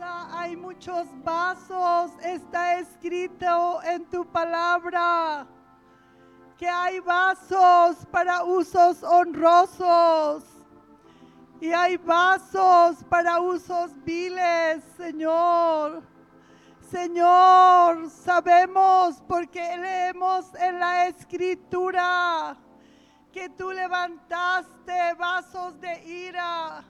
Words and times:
Hay 0.00 0.56
muchos 0.56 1.06
vasos, 1.24 2.12
está 2.22 2.78
escrito 2.78 3.82
en 3.82 4.04
tu 4.06 4.26
palabra 4.26 5.46
que 6.58 6.68
hay 6.68 7.00
vasos 7.00 8.06
para 8.10 8.44
usos 8.44 9.02
honrosos 9.02 10.44
y 11.60 11.72
hay 11.72 11.96
vasos 11.96 13.02
para 13.08 13.40
usos 13.40 13.92
viles, 14.04 14.84
Señor. 14.96 16.02
Señor, 16.90 18.08
sabemos 18.10 19.22
porque 19.26 19.76
leemos 19.76 20.54
en 20.54 20.78
la 20.78 21.08
escritura 21.08 22.56
que 23.32 23.48
tú 23.50 23.72
levantaste 23.72 25.14
vasos 25.18 25.80
de 25.80 26.04
ira, 26.04 26.84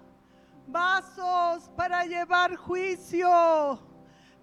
vasos 0.66 1.70
para 1.76 2.04
llevar 2.04 2.56
juicio. 2.56 3.78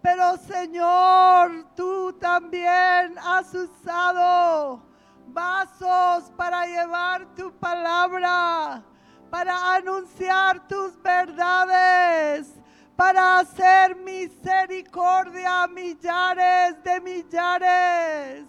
Pero 0.01 0.37
Señor, 0.37 1.65
tú 1.75 2.13
también 2.19 3.17
has 3.23 3.53
usado 3.53 4.81
vasos 5.27 6.31
para 6.35 6.65
llevar 6.65 7.33
tu 7.35 7.51
palabra, 7.53 8.83
para 9.29 9.75
anunciar 9.75 10.67
tus 10.67 11.01
verdades, 11.01 12.53
para 12.95 13.39
hacer 13.39 13.95
misericordia 13.95 15.63
a 15.63 15.67
millares 15.67 16.83
de 16.83 16.99
millares. 16.99 18.45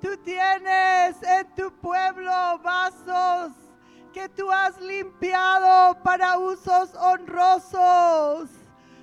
Tú 0.00 0.16
tienes 0.24 1.22
en 1.22 1.54
tu 1.54 1.70
pueblo 1.80 2.58
vasos 2.62 3.65
que 4.16 4.28
tú 4.30 4.50
has 4.50 4.80
limpiado 4.80 6.02
para 6.02 6.38
usos 6.38 6.94
honrosos, 6.94 8.48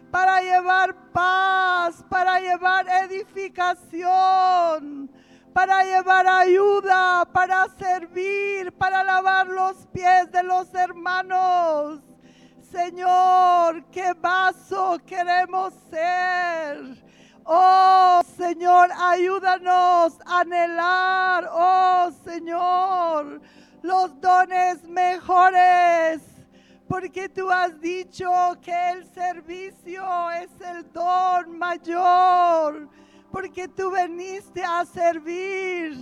para 0.09 0.41
llevar 0.41 0.95
paz, 1.11 2.03
para 2.09 2.39
llevar 2.39 2.87
edificación 3.05 5.11
para 5.53 5.83
llevar 5.83 6.25
ayuda, 6.25 7.25
para 7.31 7.67
servir, 7.77 8.73
para 8.73 9.03
lavar 9.03 9.45
los 9.45 9.85
pies 9.93 10.31
de 10.31 10.41
los 10.41 10.73
hermanos. 10.73 11.99
Señor, 12.71 13.85
qué 13.91 14.13
vaso 14.13 14.97
queremos 15.05 15.75
ser. 15.91 17.05
Oh 17.45 18.21
Señor, 18.35 18.89
ayúdanos 18.97 20.17
a 20.25 20.39
anhelar, 20.39 21.47
oh 21.51 22.09
Señor, 22.25 23.39
los 23.83 24.19
dones 24.19 24.83
mejores. 24.85 26.23
Porque 26.87 27.29
tú 27.29 27.51
has 27.51 27.79
dicho 27.79 28.29
que 28.61 28.91
el 28.91 29.05
servicio 29.13 30.31
es 30.31 30.49
el 30.61 30.91
don 30.91 31.57
mayor 31.57 32.89
porque 33.33 33.67
tú 33.67 33.89
veniste 33.89 34.63
a 34.63 34.85
servir, 34.85 35.97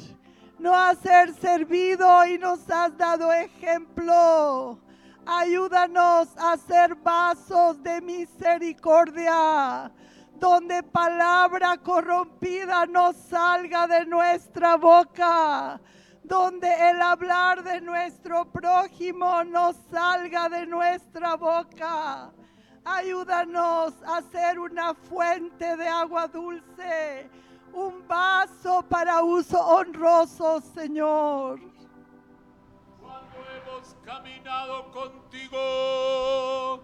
no 0.59 0.75
a 0.75 0.93
ser 0.95 1.33
servido 1.35 2.25
y 2.25 2.37
nos 2.37 2.69
has 2.69 2.97
dado 2.97 3.31
ejemplo. 3.31 4.77
Ayúdanos 5.25 6.27
a 6.37 6.57
ser 6.57 6.93
vasos 6.95 7.81
de 7.81 8.01
misericordia, 8.01 9.89
donde 10.33 10.83
palabra 10.83 11.77
corrompida 11.77 12.85
no 12.85 13.13
salga 13.13 13.87
de 13.87 14.05
nuestra 14.07 14.75
boca, 14.75 15.79
donde 16.31 16.73
el 16.89 17.01
hablar 17.01 17.61
de 17.61 17.81
nuestro 17.81 18.45
prójimo 18.45 19.43
no 19.43 19.73
salga 19.91 20.47
de 20.47 20.65
nuestra 20.65 21.35
boca 21.35 22.31
Ayúdanos 22.85 23.93
a 24.03 24.21
ser 24.31 24.57
una 24.57 24.93
fuente 24.95 25.75
de 25.77 25.87
agua 25.87 26.27
dulce, 26.27 27.29
un 27.73 28.07
vaso 28.07 28.83
para 28.89 29.21
uso 29.21 29.59
honroso, 29.59 30.61
Señor. 30.73 31.59
Cuando 32.99 33.37
hemos 33.55 33.95
caminado 34.03 34.89
contigo, 34.89 36.81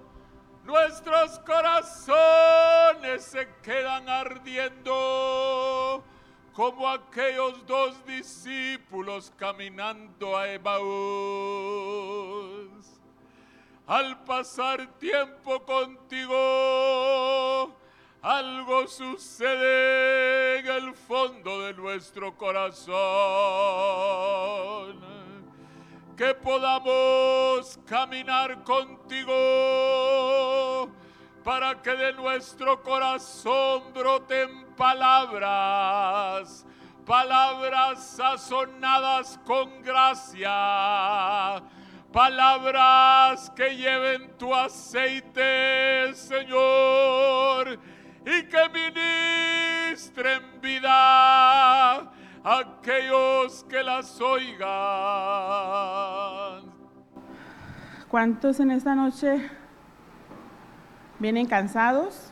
nuestros 0.65 1.39
corazones 1.39 3.23
se 3.23 3.47
quedan 3.63 4.07
ardiendo 4.07 6.03
como 6.57 6.90
aquellos 6.90 7.63
dos 7.68 8.03
discípulos 8.03 9.31
caminando 9.38 10.35
a 10.35 10.51
Emaús 10.51 10.88
al 13.85 14.23
pasar 14.23 14.88
tiempo 14.97 15.63
contigo, 15.63 16.35
algo 18.23 18.88
sucede 18.88 20.57
en 20.57 20.66
el 20.66 20.95
fondo 20.95 21.62
de 21.62 21.75
nuestro 21.75 22.35
corazón. 22.35 22.97
Que 26.18 26.34
podamos 26.34 27.78
caminar 27.85 28.63
contigo 28.63 29.31
para 31.47 31.81
que 31.81 31.95
de 31.95 32.11
nuestro 32.11 32.83
corazón 32.83 33.93
broten 33.93 34.65
palabras, 34.75 36.65
palabras 37.05 38.03
sazonadas 38.03 39.39
con 39.45 39.81
gracia 39.81 41.63
palabras 42.11 43.49
que 43.51 43.77
lleven 43.77 44.37
tu 44.37 44.53
aceite, 44.53 46.13
Señor, 46.15 47.79
y 48.25 48.43
que 48.43 48.69
ministren 49.87 50.59
vida 50.61 51.99
a 52.01 52.11
aquellos 52.43 53.63
que 53.69 53.81
las 53.83 54.19
oigan. 54.19 54.67
¿Cuántos 58.09 58.59
en 58.59 58.71
esta 58.71 58.95
noche 58.95 59.56
vienen 61.19 61.45
cansados? 61.45 62.31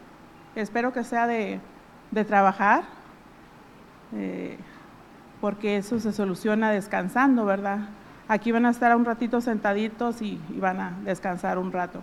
Espero 0.56 0.94
que 0.94 1.03
sea 1.03 1.28
de, 1.28 1.59
trabajar, 2.28 2.84
eh, 4.13 4.57
porque 5.41 5.78
eso 5.78 6.00
se 6.00 6.13
soluciona 6.13 6.72
descansando, 6.72 7.44
¿verdad? 7.44 7.90
Aquí 8.28 8.51
van 8.51 8.66
a 8.66 8.69
estar 8.69 8.95
un 8.95 9.06
ratito 9.06 9.41
sentaditos 9.41 10.22
y, 10.22 10.40
van 10.59 10.79
a 10.79 10.94
descansar 11.03 11.57
un 11.57 11.72
rato. 11.72 12.01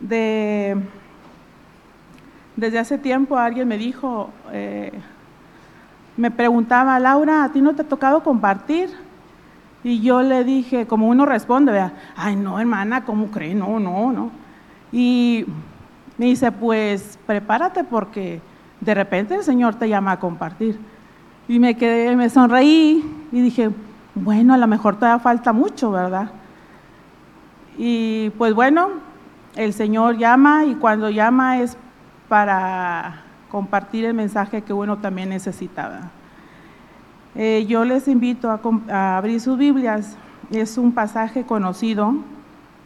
De, 0.00 0.76
desde 2.56 2.78
hace 2.78 2.98
tiempo 2.98 3.38
alguien 3.38 3.66
me 3.66 3.78
dijo, 3.78 4.30
eh, 4.52 4.92
me 6.16 6.30
preguntaba, 6.30 6.98
Laura, 6.98 7.44
¿a 7.44 7.52
ti 7.52 7.62
no 7.62 7.74
te 7.74 7.82
ha 7.82 7.88
tocado 7.88 8.22
compartir? 8.22 8.90
Y 9.82 10.00
yo 10.00 10.22
le 10.22 10.44
dije, 10.44 10.86
como 10.86 11.08
uno 11.08 11.24
responde, 11.24 11.72
vea, 11.72 11.92
ay 12.16 12.36
no, 12.36 12.60
hermana, 12.60 13.04
¿cómo 13.04 13.30
cree? 13.30 13.54
No, 13.54 13.80
no, 13.80 14.12
no. 14.12 14.47
Y 14.92 15.44
me 16.16 16.26
dice, 16.26 16.52
pues 16.52 17.18
prepárate 17.26 17.84
porque 17.84 18.40
de 18.80 18.94
repente 18.94 19.34
el 19.34 19.44
Señor 19.44 19.74
te 19.76 19.88
llama 19.88 20.12
a 20.12 20.20
compartir. 20.20 20.78
Y 21.48 21.58
me 21.58 21.76
quedé, 21.76 22.14
me 22.16 22.28
sonreí 22.28 23.04
y 23.32 23.40
dije, 23.40 23.70
bueno, 24.14 24.54
a 24.54 24.58
lo 24.58 24.66
mejor 24.66 24.96
todavía 24.96 25.18
falta 25.18 25.52
mucho, 25.52 25.90
¿verdad? 25.90 26.30
Y 27.76 28.30
pues 28.30 28.54
bueno, 28.54 28.88
el 29.56 29.72
Señor 29.72 30.18
llama 30.18 30.64
y 30.64 30.74
cuando 30.74 31.10
llama 31.10 31.60
es 31.60 31.76
para 32.28 33.22
compartir 33.50 34.04
el 34.04 34.14
mensaje 34.14 34.62
que 34.62 34.72
uno 34.72 34.98
también 34.98 35.30
necesitaba. 35.30 36.10
Eh, 37.34 37.66
yo 37.68 37.84
les 37.84 38.08
invito 38.08 38.50
a, 38.50 38.60
a, 38.90 39.16
abrir 39.16 39.40
sus 39.40 39.56
Biblias. 39.56 40.16
Es 40.50 40.76
un 40.76 40.92
pasaje 40.92 41.44
conocido 41.44 42.14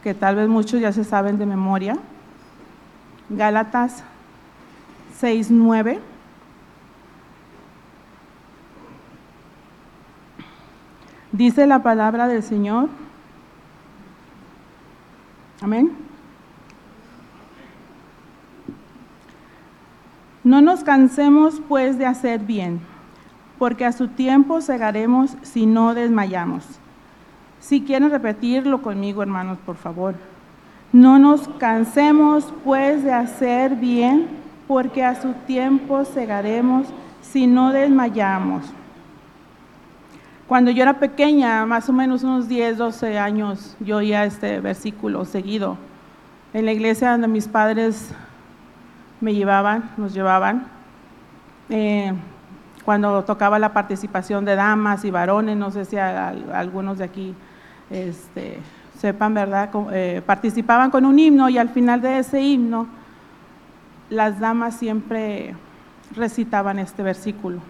que 0.02 0.14
tal 0.14 0.36
vez 0.36 0.48
muchos 0.48 0.80
ya 0.80 0.92
se 0.92 1.04
saben 1.04 1.38
de 1.38 1.46
memoria. 1.46 1.96
Gálatas 3.28 4.02
6.9. 5.20 6.00
Dice 11.30 11.66
la 11.66 11.82
palabra 11.82 12.28
del 12.28 12.42
Señor. 12.42 12.88
Amén. 15.62 15.92
No 20.44 20.60
nos 20.60 20.82
cansemos 20.82 21.62
pues 21.68 21.98
de 21.98 22.06
hacer 22.06 22.40
bien, 22.40 22.80
porque 23.58 23.84
a 23.84 23.92
su 23.92 24.08
tiempo 24.08 24.60
segaremos 24.60 25.36
si 25.42 25.66
no 25.66 25.94
desmayamos. 25.94 26.81
Si 27.62 27.80
quieren 27.82 28.10
repetirlo 28.10 28.82
conmigo, 28.82 29.22
hermanos, 29.22 29.56
por 29.64 29.76
favor. 29.76 30.16
No 30.92 31.20
nos 31.20 31.46
cansemos 31.58 32.52
pues 32.64 33.04
de 33.04 33.12
hacer 33.12 33.76
bien, 33.76 34.26
porque 34.66 35.04
a 35.04 35.20
su 35.22 35.32
tiempo 35.46 36.04
segaremos 36.04 36.88
si 37.20 37.46
no 37.46 37.72
desmayamos. 37.72 38.64
Cuando 40.48 40.72
yo 40.72 40.82
era 40.82 40.98
pequeña, 40.98 41.64
más 41.64 41.88
o 41.88 41.92
menos 41.92 42.24
unos 42.24 42.48
10, 42.48 42.78
12 42.78 43.16
años, 43.16 43.76
yo 43.78 43.98
oía 43.98 44.24
este 44.24 44.60
versículo 44.60 45.24
seguido. 45.24 45.78
en 46.52 46.66
la 46.66 46.72
iglesia 46.72 47.12
donde 47.12 47.28
mis 47.28 47.48
padres 47.48 48.12
me 49.20 49.34
llevaban, 49.34 49.88
nos 49.96 50.12
llevaban. 50.12 50.66
Eh, 51.70 52.12
cuando 52.84 53.22
tocaba 53.22 53.58
la 53.60 53.72
participación 53.72 54.44
de 54.44 54.56
damas 54.56 55.04
y 55.04 55.12
varones, 55.12 55.56
no 55.56 55.70
sé 55.70 55.84
si 55.84 55.96
algunos 55.96 56.98
de 56.98 57.04
aquí 57.04 57.34
este, 57.92 58.58
sepan, 58.98 59.34
¿verdad? 59.34 59.70
Eh, 59.92 60.22
participaban 60.24 60.90
con 60.90 61.04
un 61.04 61.18
himno 61.18 61.48
y 61.48 61.58
al 61.58 61.68
final 61.68 62.00
de 62.00 62.18
ese 62.18 62.40
himno 62.40 62.86
las 64.10 64.40
damas 64.40 64.76
siempre 64.76 65.54
recitaban 66.14 66.78
este 66.78 67.02
versículo. 67.02 67.60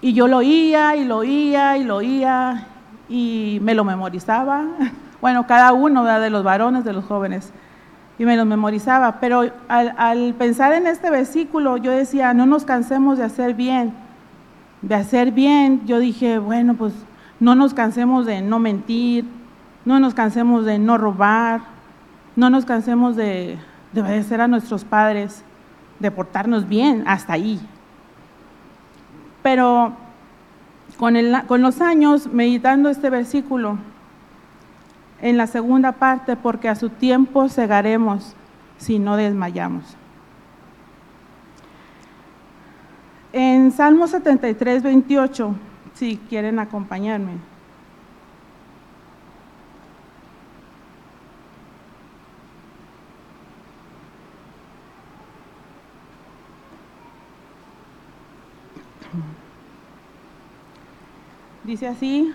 Y 0.00 0.12
yo 0.12 0.28
lo 0.28 0.38
oía 0.38 0.96
y 0.96 1.04
lo 1.04 1.18
oía 1.18 1.76
y 1.78 1.84
lo 1.84 1.96
oía 1.96 2.66
y 3.08 3.58
me 3.62 3.74
lo 3.74 3.84
memorizaba. 3.84 4.64
Bueno, 5.18 5.46
cada 5.46 5.72
uno 5.72 6.04
de 6.04 6.28
los 6.28 6.44
varones, 6.44 6.84
de 6.84 6.92
los 6.92 7.04
jóvenes, 7.06 7.50
y 8.18 8.24
me 8.26 8.36
lo 8.36 8.44
memorizaba. 8.44 9.18
Pero 9.18 9.50
al, 9.66 10.34
pensar 10.34 10.74
en 10.74 10.86
este 10.86 11.10
versículo, 11.10 11.78
yo 11.78 11.90
decía, 11.90 12.34
no 12.34 12.44
nos 12.44 12.64
cansemos 12.64 13.16
de 13.18 13.24
hacer 13.24 13.54
bien. 13.54 13.94
De 14.82 14.94
hacer 14.94 15.32
bien, 15.32 15.86
yo 15.86 15.98
dije, 15.98 16.38
bueno, 16.38 16.74
pues 16.74 16.92
no 17.40 17.54
nos 17.54 17.74
cansemos 17.74 18.26
de 18.26 18.40
no 18.40 18.58
mentir, 18.58 19.24
no 19.84 20.00
nos 20.00 20.14
cansemos 20.14 20.64
de 20.64 20.78
no 20.78 20.98
robar, 20.98 21.60
no 22.34 22.50
nos 22.50 22.64
cansemos 22.64 23.16
de, 23.16 23.58
de 23.92 24.02
obedecer 24.02 24.40
a 24.40 24.48
nuestros 24.48 24.84
padres, 24.84 25.42
de 25.98 26.10
portarnos 26.10 26.68
bien, 26.68 27.04
hasta 27.06 27.34
ahí. 27.34 27.60
Pero 29.42 29.92
con, 30.96 31.14
con 31.46 31.62
los 31.62 31.80
años, 31.80 32.26
meditando 32.26 32.88
este 32.88 33.10
versículo, 33.10 33.78
en 35.20 35.36
la 35.36 35.46
segunda 35.46 35.92
parte, 35.92 36.36
porque 36.36 36.68
a 36.68 36.74
su 36.74 36.90
tiempo 36.90 37.48
cegaremos 37.48 38.34
si 38.78 38.98
no 38.98 39.16
desmayamos. 39.16 39.96
En 43.32 43.72
Salmo 43.72 44.06
73, 44.06 44.82
28, 44.82 45.54
si 45.96 46.18
quieren 46.28 46.58
acompañarme. 46.58 47.38
Dice 61.64 61.88
así. 61.88 62.32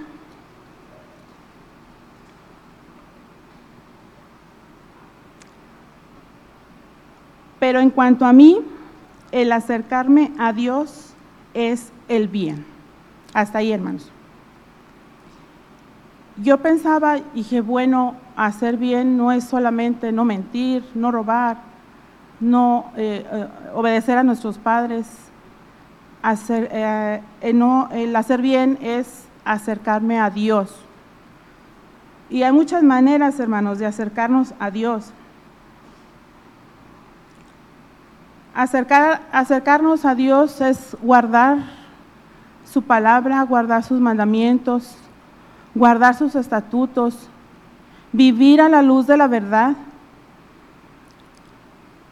Pero 7.60 7.80
en 7.80 7.92
cuanto 7.92 8.25
a 8.25 8.34
mí, 8.34 8.60
el 9.31 9.52
acercarme 9.52 10.34
a 10.40 10.52
Dios 10.52 11.13
es 11.54 11.94
el 12.10 12.28
bien. 12.28 12.71
Hasta 13.33 13.60
ahí, 13.60 13.72
hermanos. 13.72 14.12
Yo 16.38 16.57
pensaba, 16.57 17.19
dije, 17.33 17.62
bueno, 17.62 18.16
hacer 18.36 18.78
bien 18.78 19.18
no 19.18 19.31
es 19.31 19.44
solamente 19.44 20.12
no 20.12 20.25
mentir, 20.25 20.83
no 20.95 21.12
robar, 21.12 21.57
no 22.39 22.92
eh, 22.95 23.25
eh, 23.31 23.48
obedecer 23.75 24.18
a 24.18 24.24
nuestros 24.24 24.57
padres, 24.57 25.07
hacer, 26.22 26.69
eh, 26.72 27.22
no, 27.54 27.89
el 27.92 28.16
hacer 28.16 28.42
bien 28.42 28.78
es 28.81 29.25
acercarme 29.45 30.19
a 30.19 30.30
Dios. 30.30 30.74
Y 32.30 32.44
hay 32.44 32.51
muchas 32.51 32.81
maneras, 32.81 33.39
hermanos, 33.39 33.77
de 33.77 33.86
acercarnos 33.86 34.54
a 34.60 34.72
Dios. 34.72 35.12
Acercar, 38.56 39.22
acercarnos 39.31 40.06
a 40.06 40.16
Dios 40.16 40.62
es 40.62 40.95
guardar 41.01 41.81
su 42.72 42.82
palabra, 42.84 43.44
guardar 43.44 43.84
sus 43.84 44.00
mandamientos, 44.00 44.96
guardar 45.76 46.16
sus 46.16 46.36
estatutos, 46.36 47.28
vivir 48.14 48.62
a 48.62 48.70
la 48.70 48.82
luz 48.82 49.08
de 49.08 49.18
la 49.18 49.28
verdad. 49.28 49.76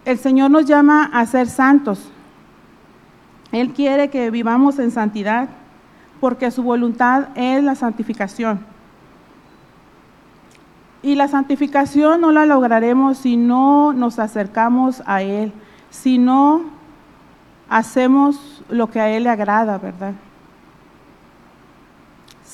El 0.04 0.18
Señor 0.18 0.52
nos 0.52 0.66
llama 0.66 1.10
a 1.14 1.26
ser 1.26 1.48
santos. 1.48 2.10
Él 3.54 3.72
quiere 3.72 4.10
que 4.10 4.30
vivamos 4.32 4.80
en 4.80 4.92
santidad 4.92 5.48
porque 6.20 6.52
su 6.52 6.62
voluntad 6.62 7.30
es 7.36 7.64
la 7.64 7.76
santificación. 7.76 8.60
Y 11.02 11.16
la 11.16 11.30
santificación 11.30 12.20
no 12.20 12.34
la 12.34 12.46
lograremos 12.46 13.20
si 13.20 13.38
no 13.38 13.94
nos 13.94 14.20
acercamos 14.20 15.02
a 15.06 15.22
Él, 15.22 15.54
si 15.90 16.18
no 16.18 16.64
hacemos 17.70 18.62
lo 18.68 18.90
que 18.90 19.00
a 19.00 19.10
Él 19.10 19.24
le 19.24 19.30
agrada, 19.30 19.78
¿verdad? 19.78 20.16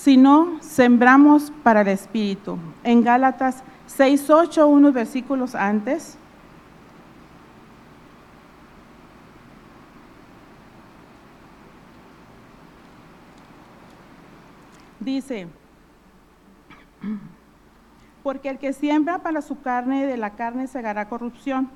Si 0.06 0.18
no 0.18 0.62
sembramos 0.62 1.52
para 1.64 1.82
el 1.82 1.88
Espíritu. 1.88 2.60
En 2.84 3.04
Gálatas 3.04 3.64
6, 3.88 4.30
8, 4.30 4.68
unos 4.68 4.94
versículos 4.94 5.56
antes, 5.56 6.16
Dice, 15.00 15.48
porque 18.22 18.50
el 18.50 18.60
que 18.60 18.74
siembra 18.74 19.24
para 19.24 19.42
su 19.42 19.60
carne, 19.60 20.06
de 20.06 20.18
la 20.18 20.36
carne 20.36 20.68
segará 20.68 21.10
corrupción, 21.10 21.72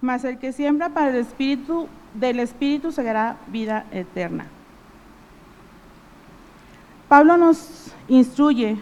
mas 0.00 0.24
el 0.24 0.38
que 0.38 0.52
siembra 0.52 0.88
para 0.88 1.10
el 1.10 1.16
espíritu, 1.16 1.86
del 2.14 2.40
espíritu 2.40 2.92
segará 2.92 3.36
vida 3.48 3.84
eterna. 3.90 4.46
Pablo 7.14 7.36
nos 7.36 7.92
instruye, 8.08 8.76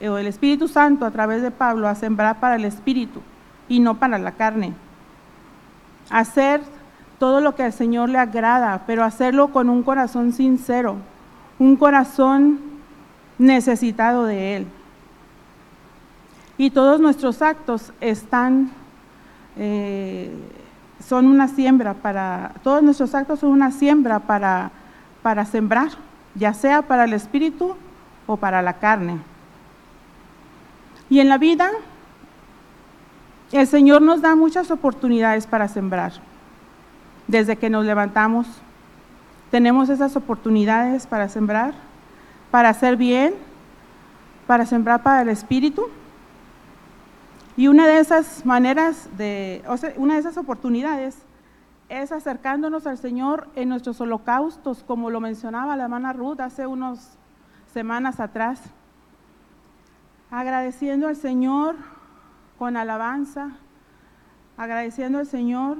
eh, 0.00 0.08
o 0.08 0.18
el 0.18 0.26
Espíritu 0.26 0.66
Santo 0.66 1.06
a 1.06 1.12
través 1.12 1.42
de 1.42 1.52
Pablo, 1.52 1.86
a 1.86 1.94
sembrar 1.94 2.40
para 2.40 2.56
el 2.56 2.64
espíritu 2.64 3.20
y 3.68 3.78
no 3.78 4.00
para 4.00 4.18
la 4.18 4.32
carne. 4.32 4.74
Hacer 6.10 6.60
todo 7.20 7.40
lo 7.40 7.54
que 7.54 7.62
al 7.62 7.72
Señor 7.72 8.08
le 8.08 8.18
agrada, 8.18 8.82
pero 8.84 9.04
hacerlo 9.04 9.52
con 9.52 9.70
un 9.70 9.84
corazón 9.84 10.32
sincero, 10.32 10.96
un 11.60 11.76
corazón 11.76 12.58
necesitado 13.38 14.24
de 14.24 14.56
Él. 14.56 14.66
Y 16.58 16.70
todos 16.70 17.00
nuestros 17.00 17.42
actos 17.42 17.92
están, 18.00 18.72
eh, 19.56 20.34
son 21.06 21.26
una 21.26 21.46
siembra 21.46 21.94
para, 21.94 22.54
todos 22.64 22.82
nuestros 22.82 23.14
actos 23.14 23.38
son 23.38 23.50
una 23.50 23.70
siembra 23.70 24.18
para, 24.18 24.72
para 25.22 25.44
sembrar, 25.44 25.90
ya 26.34 26.54
sea 26.54 26.82
para 26.82 27.04
el 27.04 27.12
espíritu 27.12 27.76
o 28.26 28.36
para 28.36 28.62
la 28.62 28.74
carne. 28.74 29.18
Y 31.10 31.20
en 31.20 31.28
la 31.28 31.38
vida, 31.38 31.70
el 33.52 33.66
Señor 33.66 34.02
nos 34.02 34.22
da 34.22 34.34
muchas 34.34 34.70
oportunidades 34.70 35.46
para 35.46 35.68
sembrar. 35.68 36.12
Desde 37.28 37.56
que 37.56 37.70
nos 37.70 37.84
levantamos, 37.84 38.46
tenemos 39.50 39.88
esas 39.88 40.16
oportunidades 40.16 41.06
para 41.06 41.28
sembrar 41.28 41.74
para 42.52 42.68
hacer 42.68 42.96
bien, 42.96 43.34
para 44.46 44.66
sembrar 44.66 45.02
para 45.02 45.22
el 45.22 45.30
espíritu. 45.30 45.88
Y 47.56 47.66
una 47.66 47.88
de 47.88 47.98
esas 47.98 48.46
maneras, 48.46 49.08
de, 49.16 49.64
o 49.66 49.76
sea, 49.76 49.94
una 49.96 50.14
de 50.14 50.20
esas 50.20 50.36
oportunidades 50.36 51.16
es 51.92 52.10
acercándonos 52.10 52.86
al 52.86 52.96
Señor 52.96 53.48
en 53.54 53.68
nuestros 53.68 54.00
holocaustos, 54.00 54.82
como 54.82 55.10
lo 55.10 55.20
mencionaba 55.20 55.76
la 55.76 55.84
hermana 55.84 56.14
Ruth 56.14 56.40
hace 56.40 56.66
unas 56.66 57.18
semanas 57.70 58.18
atrás, 58.18 58.62
agradeciendo 60.30 61.06
al 61.08 61.16
Señor 61.16 61.76
con 62.58 62.78
alabanza, 62.78 63.50
agradeciendo 64.56 65.18
al 65.18 65.26
Señor 65.26 65.76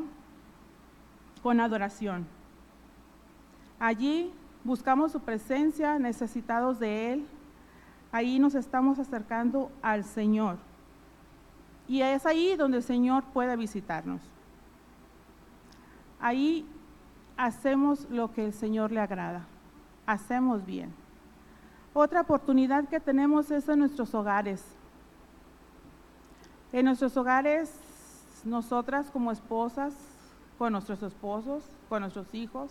con 1.42 1.60
adoración. 1.60 2.26
Allí 3.80 4.30
buscamos 4.64 5.12
su 5.12 5.20
presencia, 5.20 5.98
necesitados 5.98 6.78
de 6.78 7.14
Él, 7.14 7.26
ahí 8.12 8.38
nos 8.38 8.54
estamos 8.54 8.98
acercando 8.98 9.72
al 9.80 10.04
Señor. 10.04 10.58
Y 11.88 12.02
es 12.02 12.26
ahí 12.26 12.54
donde 12.54 12.76
el 12.76 12.82
Señor 12.82 13.24
puede 13.32 13.56
visitarnos. 13.56 14.31
Ahí 16.22 16.64
hacemos 17.36 18.08
lo 18.08 18.32
que 18.32 18.44
el 18.44 18.52
Señor 18.52 18.92
le 18.92 19.00
agrada, 19.00 19.44
hacemos 20.06 20.64
bien. 20.64 20.94
Otra 21.92 22.20
oportunidad 22.20 22.88
que 22.88 23.00
tenemos 23.00 23.50
es 23.50 23.68
en 23.68 23.80
nuestros 23.80 24.14
hogares. 24.14 24.64
En 26.72 26.84
nuestros 26.86 27.16
hogares, 27.16 27.74
nosotras 28.44 29.10
como 29.10 29.32
esposas, 29.32 29.94
con 30.58 30.72
nuestros 30.72 31.02
esposos, 31.02 31.64
con 31.88 32.02
nuestros 32.02 32.32
hijos, 32.32 32.70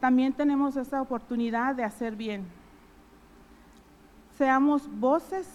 también 0.00 0.32
tenemos 0.32 0.76
esta 0.76 1.00
oportunidad 1.00 1.76
de 1.76 1.84
hacer 1.84 2.16
bien. 2.16 2.44
Seamos 4.36 4.88
voces, 4.98 5.48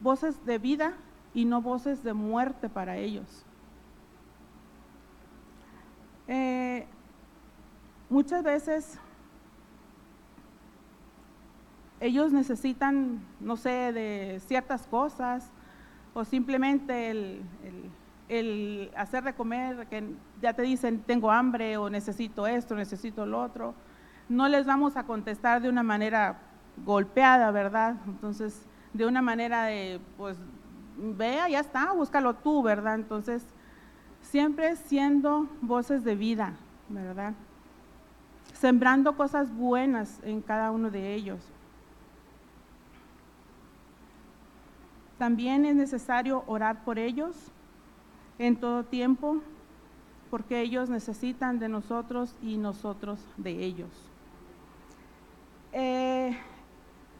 voces 0.00 0.44
de 0.44 0.58
vida 0.58 0.94
y 1.32 1.44
no 1.44 1.62
voces 1.62 2.02
de 2.02 2.12
muerte 2.12 2.68
para 2.68 2.96
ellos. 2.96 3.44
Eh, 6.26 6.86
muchas 8.08 8.42
veces 8.42 8.98
ellos 12.00 12.32
necesitan, 12.32 13.20
no 13.40 13.56
sé, 13.56 13.92
de 13.92 14.40
ciertas 14.46 14.86
cosas 14.86 15.50
o 16.12 16.24
simplemente 16.24 17.10
el, 17.10 17.42
el, 18.28 18.90
hacer 18.96 19.24
de 19.24 19.34
comer, 19.34 19.86
que 19.88 20.04
ya 20.40 20.52
te 20.52 20.62
dicen 20.62 21.00
tengo 21.00 21.30
hambre 21.30 21.76
o 21.76 21.90
necesito 21.90 22.46
esto, 22.46 22.74
necesito 22.74 23.26
lo 23.26 23.42
otro. 23.42 23.74
No 24.28 24.48
les 24.48 24.66
vamos 24.66 24.96
a 24.96 25.04
contestar 25.04 25.60
de 25.60 25.68
una 25.68 25.82
manera 25.82 26.38
golpeada, 26.84 27.50
¿verdad? 27.50 27.96
Entonces, 28.06 28.66
de 28.92 29.06
una 29.06 29.22
manera 29.22 29.64
de, 29.64 30.00
pues, 30.16 30.36
vea, 30.96 31.48
ya 31.48 31.60
está, 31.60 31.92
búscalo 31.92 32.34
tú, 32.34 32.62
¿verdad? 32.62 32.94
Entonces, 32.94 33.44
siempre 34.24 34.74
siendo 34.76 35.48
voces 35.60 36.02
de 36.02 36.16
vida, 36.16 36.54
¿verdad? 36.88 37.34
Sembrando 38.52 39.16
cosas 39.16 39.54
buenas 39.54 40.20
en 40.24 40.40
cada 40.40 40.70
uno 40.70 40.90
de 40.90 41.14
ellos. 41.14 41.40
También 45.18 45.64
es 45.64 45.76
necesario 45.76 46.42
orar 46.46 46.84
por 46.84 46.98
ellos 46.98 47.36
en 48.38 48.56
todo 48.56 48.84
tiempo, 48.84 49.40
porque 50.30 50.60
ellos 50.60 50.88
necesitan 50.88 51.58
de 51.58 51.68
nosotros 51.68 52.34
y 52.42 52.56
nosotros 52.56 53.20
de 53.36 53.64
ellos. 53.64 53.90
Eh, 55.72 56.36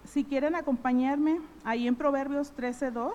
si 0.04 0.25
quieren 0.25 0.56
acompañarme, 0.56 1.40
ahí 1.64 1.87
en 1.87 1.94
Proverbios 1.94 2.54
13.2. 2.56 3.14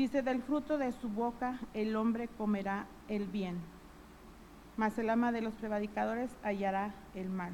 Dice, 0.00 0.22
del 0.22 0.40
fruto 0.40 0.78
de 0.78 0.92
su 0.92 1.10
boca 1.10 1.58
el 1.74 1.94
hombre 1.94 2.26
comerá 2.38 2.86
el 3.08 3.26
bien, 3.26 3.58
mas 4.78 4.96
el 4.98 5.10
ama 5.10 5.30
de 5.30 5.42
los 5.42 5.52
prevaricadores 5.52 6.30
hallará 6.42 6.94
el 7.14 7.28
mal. 7.28 7.52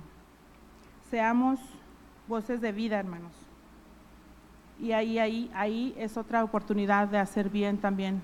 Seamos 1.10 1.58
voces 2.28 2.60
de 2.60 2.70
vida, 2.70 3.00
hermanos. 3.00 3.32
Y 4.78 4.92
ahí, 4.92 5.18
ahí, 5.18 5.50
ahí 5.56 5.92
es 5.98 6.16
otra 6.16 6.44
oportunidad 6.44 7.08
de 7.08 7.18
hacer 7.18 7.50
bien 7.50 7.78
también 7.78 8.22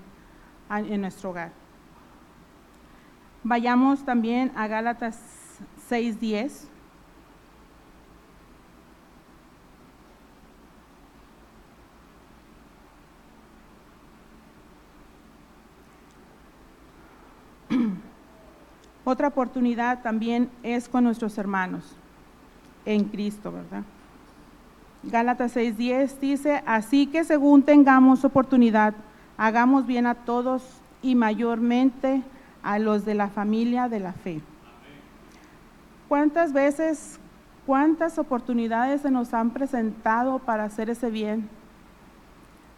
en 0.69 1.01
nuestro 1.01 1.31
hogar. 1.31 1.51
Vayamos 3.43 4.05
también 4.05 4.53
a 4.55 4.67
Gálatas 4.67 5.19
6:10. 5.89 6.69
Otra 19.13 19.27
oportunidad 19.27 20.01
también 20.01 20.49
es 20.63 20.89
con 20.89 21.03
nuestros 21.03 21.37
hermanos 21.37 21.95
en 22.83 23.03
Cristo, 23.03 23.51
¿verdad? 23.51 23.83
Gálatas 25.03 25.55
6:10 25.55 26.19
dice, 26.19 26.63
así 26.65 27.05
que 27.05 27.23
según 27.23 27.61
tengamos 27.61 28.25
oportunidad, 28.25 28.95
hagamos 29.37 29.85
bien 29.85 30.07
a 30.07 30.15
todos 30.15 30.63
y 31.03 31.13
mayormente 31.13 32.23
a 32.63 32.79
los 32.79 33.05
de 33.05 33.13
la 33.13 33.29
familia 33.29 33.87
de 33.87 33.99
la 33.99 34.13
fe. 34.13 34.41
¿Cuántas 36.09 36.51
veces, 36.51 37.19
cuántas 37.67 38.17
oportunidades 38.17 39.01
se 39.01 39.11
nos 39.11 39.31
han 39.35 39.51
presentado 39.51 40.39
para 40.39 40.63
hacer 40.63 40.89
ese 40.89 41.11
bien? 41.11 41.47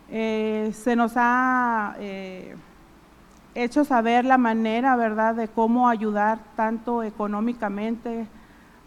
Eh, 0.10 0.72
se 0.74 0.98
nos 0.98 1.13
ha... 1.15 1.96
Eh, 1.98 2.58
hecho 3.56 3.86
saber 3.86 4.26
la 4.26 4.38
manera, 4.38 4.96
¿verdad?, 4.98 5.34
de 5.36 5.48
cómo 5.48 5.88
ayudar 5.88 6.40
tanto 6.56 7.02
económicamente 7.04 8.28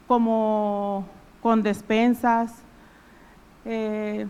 como 0.07 1.07
con 1.43 1.63
despensas. 1.63 2.55
Eh, 3.65 4.27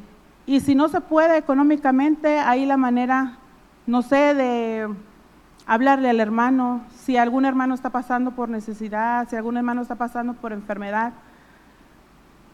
y 0.46 0.60
si 0.60 0.74
no 0.74 0.88
se 0.88 1.00
puede 1.00 1.36
económicamente, 1.36 2.38
hay 2.38 2.64
la 2.64 2.76
manera, 2.76 3.36
no 3.86 4.02
sé, 4.02 4.34
de 4.34 4.88
hablarle 5.66 6.08
al 6.08 6.20
hermano, 6.20 6.82
si 6.94 7.16
algún 7.16 7.44
hermano 7.44 7.74
está 7.74 7.90
pasando 7.90 8.30
por 8.30 8.48
necesidad, 8.48 9.28
si 9.28 9.36
algún 9.36 9.56
hermano 9.56 9.82
está 9.82 9.96
pasando 9.96 10.34
por 10.34 10.52
enfermedad. 10.52 11.12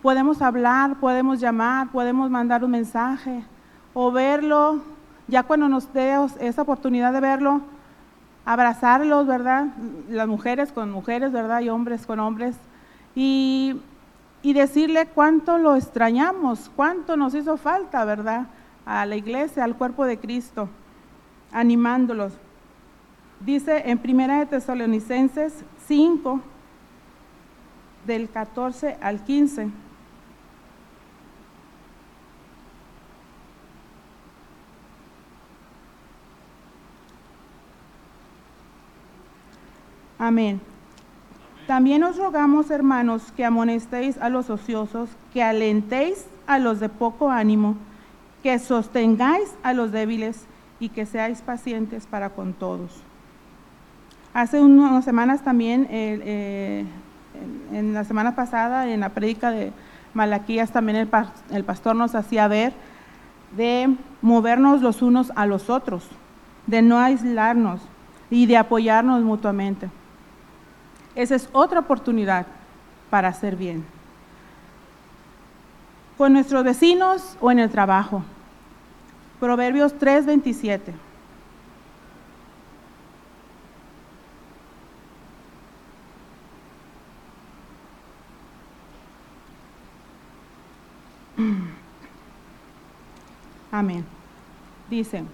Podemos 0.03 0.43
hablar, 0.43 0.97
podemos 0.97 1.38
llamar, 1.38 1.88
podemos 1.88 2.31
mandar 2.31 2.64
un 2.64 2.73
mensaje 2.73 3.45
o 3.93 4.11
verlo, 4.11 4.81
ya 5.29 5.45
cuando 5.45 5.69
nos 5.69 5.93
dé 5.93 6.17
esa 6.41 6.62
oportunidad 6.62 7.12
de 7.12 7.21
verlo, 7.21 7.62
abrazarlos, 8.44 9.26
¿verdad? 9.26 9.68
Las 10.08 10.28
mujeres 10.28 10.72
con 10.72 10.90
mujeres, 10.90 11.32
¿verdad? 11.32 11.60
Y 11.60 11.68
hombres 11.68 12.06
con 12.06 12.20
hombres. 12.20 12.56
Y, 13.14 13.80
y 14.42 14.52
decirle 14.52 15.06
cuánto 15.06 15.58
lo 15.58 15.76
extrañamos, 15.76 16.70
cuánto 16.74 17.16
nos 17.16 17.34
hizo 17.34 17.56
falta, 17.56 18.04
¿verdad? 18.04 18.46
A 18.86 19.06
la 19.06 19.16
iglesia, 19.16 19.64
al 19.64 19.76
cuerpo 19.76 20.04
de 20.04 20.18
Cristo, 20.18 20.68
animándolos. 21.52 22.34
Dice 23.40 23.90
en 23.90 23.98
Primera 23.98 24.38
de 24.38 24.46
Tesalonicenses 24.46 25.64
5, 25.86 26.40
del 28.06 28.28
14 28.28 28.98
al 29.00 29.24
15. 29.24 29.70
Amén. 40.25 40.59
También 41.66 42.02
os 42.02 42.16
rogamos, 42.16 42.71
hermanos, 42.71 43.31
que 43.37 43.45
amonestéis 43.45 44.16
a 44.16 44.31
los 44.31 44.49
ociosos, 44.49 45.11
que 45.35 45.43
alentéis 45.43 46.25
a 46.47 46.59
los 46.59 46.81
de 46.81 46.88
poco 46.88 47.31
ánimo, 47.31 47.76
que 48.43 48.59
sostengáis 48.59 49.54
a 49.62 49.75
los 49.75 49.93
débiles 49.93 50.47
y 50.81 50.88
que 50.88 51.04
seáis 51.04 51.43
pacientes 51.43 52.07
para 52.07 52.31
con 52.31 52.54
todos. 52.54 53.02
Hace 54.33 54.62
unas 54.62 55.04
semanas 55.04 55.45
también, 55.45 55.88
eh, 55.90 56.87
en, 57.71 57.93
la 57.93 58.04
semana 58.04 58.35
pasada, 58.35 58.88
en 58.88 59.00
la 59.00 59.11
prédica 59.11 59.50
de 59.50 59.73
Malaquías, 60.14 60.73
también 60.73 60.97
el, 60.97 61.11
el 61.50 61.64
pastor 61.64 61.97
nos 61.97 62.14
hacía 62.14 62.49
ver 62.49 62.73
de 63.59 63.95
movernos 64.23 64.81
los 64.81 65.02
unos 65.02 65.33
a 65.37 65.45
los 65.45 65.69
otros, 65.69 66.09
de 66.66 66.81
no 66.81 66.99
aislarnos 66.99 67.83
y 68.31 68.47
de 68.47 68.57
apoyarnos 68.57 69.23
mutuamente. 69.23 69.90
Esa 71.14 71.37
es 71.37 71.49
otra 71.52 71.80
oportunidad 71.80 72.47
para 73.11 73.28
hacer 73.28 73.56
bien. 73.56 73.85
Con 76.16 76.33
nuestros 76.33 76.64
vecinos 76.64 77.37
o 77.40 77.50
en 77.50 77.59
el 77.59 77.71
trabajo. 77.71 78.23
Proverbios 79.40 79.94
3:27. 79.99 80.94
Amén. 93.71 94.04
Dice, 94.88 95.25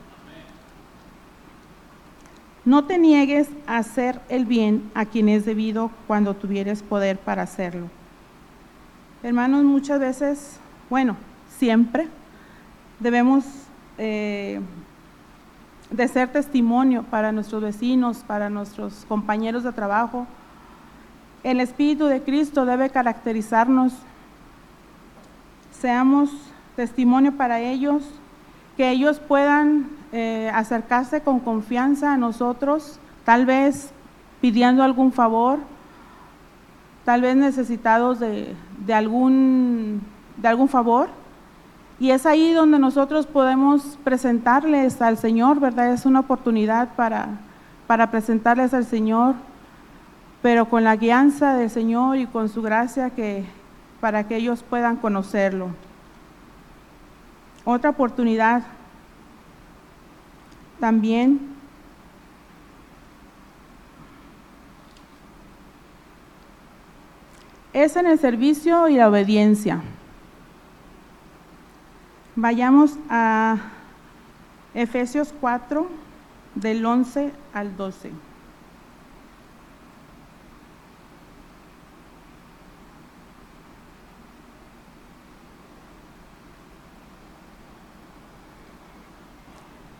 no 2.64 2.84
te 2.84 2.98
niegues 2.98 3.48
a 3.66 3.78
hacer 3.78 4.20
el 4.28 4.44
bien 4.44 4.90
a 4.94 5.06
quien 5.06 5.28
es 5.28 5.44
debido 5.44 5.90
cuando 6.06 6.34
tuvieres 6.34 6.82
poder 6.82 7.18
para 7.18 7.42
hacerlo. 7.42 7.88
Hermanos, 9.22 9.64
muchas 9.64 10.00
veces, 10.00 10.58
bueno, 10.88 11.16
siempre 11.58 12.08
debemos 12.98 13.44
eh, 13.98 14.60
de 15.90 16.08
ser 16.08 16.28
testimonio 16.28 17.02
para 17.04 17.32
nuestros 17.32 17.62
vecinos, 17.62 18.18
para 18.26 18.48
nuestros 18.50 19.04
compañeros 19.06 19.64
de 19.64 19.72
trabajo. 19.72 20.26
El 21.42 21.60
Espíritu 21.60 22.06
de 22.06 22.22
Cristo 22.22 22.64
debe 22.64 22.90
caracterizarnos. 22.90 23.92
Seamos 25.72 26.30
testimonio 26.76 27.32
para 27.32 27.60
ellos, 27.60 28.02
que 28.80 28.88
ellos 28.88 29.20
puedan 29.20 29.90
eh, 30.10 30.50
acercarse 30.54 31.20
con 31.20 31.38
confianza 31.40 32.14
a 32.14 32.16
nosotros, 32.16 32.98
tal 33.26 33.44
vez 33.44 33.90
pidiendo 34.40 34.82
algún 34.82 35.12
favor 35.12 35.58
tal 37.04 37.22
vez 37.22 37.36
necesitados 37.36 38.20
de, 38.20 38.54
algún, 38.94 40.00
de 40.36 40.48
algún 40.48 40.68
favor. 40.68 41.08
Y 41.98 42.10
es 42.10 42.24
ahí 42.24 42.52
donde 42.52 42.78
nosotros 42.78 43.26
podemos 43.26 43.98
presentarles 44.04 45.02
al 45.02 45.18
Señor, 45.18 45.60
¿verdad? 45.60 45.92
Es 45.92 46.06
una 46.06 46.20
oportunidad 46.20 46.94
para, 46.94 47.28
para 47.86 48.10
presentarles 48.10 48.72
al 48.72 48.86
Señor, 48.86 49.34
pero 50.40 50.70
con 50.70 50.84
la 50.84 50.96
guianza 50.96 51.54
del 51.54 51.68
Señor 51.68 52.16
y 52.16 52.26
con 52.26 52.48
su 52.48 52.62
gracia 52.62 53.10
que, 53.10 53.44
para 54.00 54.26
que 54.26 54.36
ellos 54.36 54.62
puedan 54.62 54.96
conocerlo. 54.96 55.68
Otra 57.72 57.90
oportunidad 57.90 58.64
también 60.80 61.54
es 67.72 67.94
en 67.94 68.08
el 68.08 68.18
servicio 68.18 68.88
y 68.88 68.96
la 68.96 69.08
obediencia. 69.08 69.82
Vayamos 72.34 72.98
a 73.08 73.58
Efesios 74.74 75.32
4, 75.40 75.88
del 76.56 76.84
11 76.84 77.32
al 77.54 77.76
12. 77.76 78.10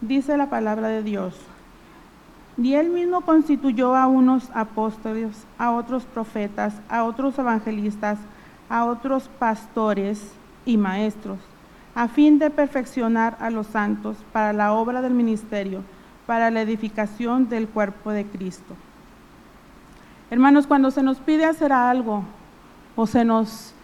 Dice 0.01 0.37
la 0.37 0.49
palabra 0.49 0.89
de 0.89 1.03
Dios. 1.03 1.35
Y 2.57 2.75
él 2.75 2.91
mismo 2.91 3.23
constituyó 3.23 3.97
a 3.97 4.07
unos 4.07 4.51
apóstoles, 4.55 5.47
a 5.59 5.71
otros 5.73 6.05
profetas, 6.05 6.75
a 6.89 7.05
otros 7.05 7.39
evangelistas, 7.39 8.19
a 8.69 8.85
otros 8.85 9.29
pastores 9.39 10.33
y 10.65 10.77
maestros, 10.77 11.39
a 11.95 12.09
fin 12.09 12.39
de 12.39 12.51
perfeccionar 12.51 13.37
a 13.41 13.51
los 13.51 13.67
santos 13.67 14.17
para 14.33 14.53
la 14.53 14.73
obra 14.73 15.03
del 15.03 15.15
ministerio, 15.15 15.83
para 16.27 16.51
la 16.51 16.63
edificación 16.63 17.49
del 17.49 17.69
cuerpo 17.69 18.11
de 18.11 18.27
Cristo. 18.27 18.77
Hermanos, 20.31 20.67
cuando 20.67 20.91
se 20.91 21.03
nos 21.03 21.19
pide 21.19 21.45
hacer 21.45 21.73
algo 21.73 22.25
o 22.95 23.07
se 23.07 23.25
nos 23.25 23.75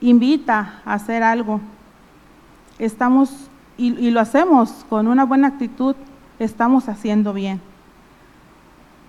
invita 0.00 0.80
a 0.84 0.94
hacer 0.94 1.22
algo, 1.22 1.60
estamos 2.78 3.50
y, 3.78 4.10
lo 4.10 4.20
hacemos 4.20 4.86
con 4.88 5.06
una 5.06 5.24
buena 5.24 5.48
actitud, 5.48 5.94
estamos 6.38 6.88
haciendo 6.88 7.32
bien. 7.32 7.60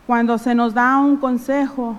Cuando 0.05 0.37
se 0.37 0.55
nos 0.55 0.73
da 0.73 0.97
un 0.99 1.17
consejo 1.17 1.97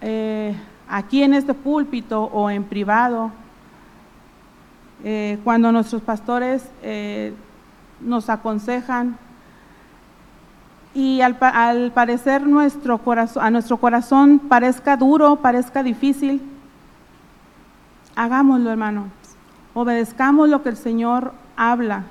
eh, 0.00 0.54
aquí 0.88 1.22
en 1.22 1.34
este 1.34 1.54
púlpito 1.54 2.24
o 2.24 2.50
en 2.50 2.64
privado, 2.64 3.30
eh, 5.04 5.38
cuando 5.44 5.72
nuestros 5.72 6.02
pastores 6.02 6.68
eh, 6.82 7.34
nos 8.00 8.30
aconsejan 8.30 9.18
y 10.94 11.20
al, 11.20 11.36
al, 11.40 11.92
parecer 11.92 12.46
nuestro 12.46 13.00
a 13.36 13.50
nuestro 13.50 13.76
corazón 13.76 14.38
parezca 14.38 14.96
duro, 14.96 15.36
parezca 15.36 15.82
difícil, 15.82 16.40
hagámoslo 18.14 18.70
hermano, 18.70 19.10
obedezcamos 19.76 20.48
lo 20.48 20.62
que 20.62 20.70
el 20.70 20.76
Señor 20.78 21.34
habla, 21.54 22.04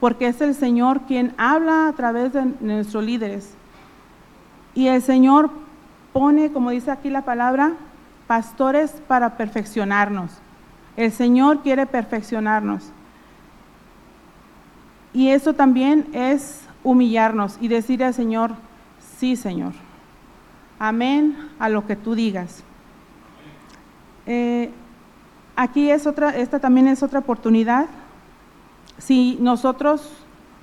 porque 0.00 0.26
es 0.28 0.40
el 0.40 0.54
Señor 0.54 1.02
quien 1.02 1.34
habla 1.36 1.86
a 1.86 1.92
través 1.92 2.32
de 2.32 2.46
nuestros 2.60 3.04
líderes. 3.04 3.52
Y 4.74 4.86
el 4.86 5.02
Señor 5.02 5.50
pone, 6.14 6.50
como 6.50 6.70
dice 6.70 6.90
aquí 6.90 7.10
la 7.10 7.20
palabra, 7.20 7.74
pastores 8.26 9.02
para 9.06 9.36
perfeccionarnos. 9.36 10.30
El 10.96 11.12
Señor 11.12 11.60
quiere 11.60 11.84
perfeccionarnos. 11.84 12.90
Y 15.12 15.28
eso 15.28 15.52
también 15.52 16.06
es 16.14 16.62
humillarnos 16.82 17.58
y 17.60 17.68
decir 17.68 18.02
al 18.02 18.14
Señor, 18.14 18.52
sí 19.18 19.36
Señor, 19.36 19.74
amén 20.78 21.36
a 21.58 21.68
lo 21.68 21.86
que 21.86 21.96
tú 21.96 22.14
digas. 22.14 22.64
Eh, 24.24 24.70
aquí 25.60 25.90
es 25.90 26.06
otra, 26.06 26.30
esta 26.30 26.58
también 26.58 26.88
es 26.88 27.02
otra 27.02 27.18
oportunidad. 27.18 27.86
Si 28.98 29.36
nosotros 29.40 30.10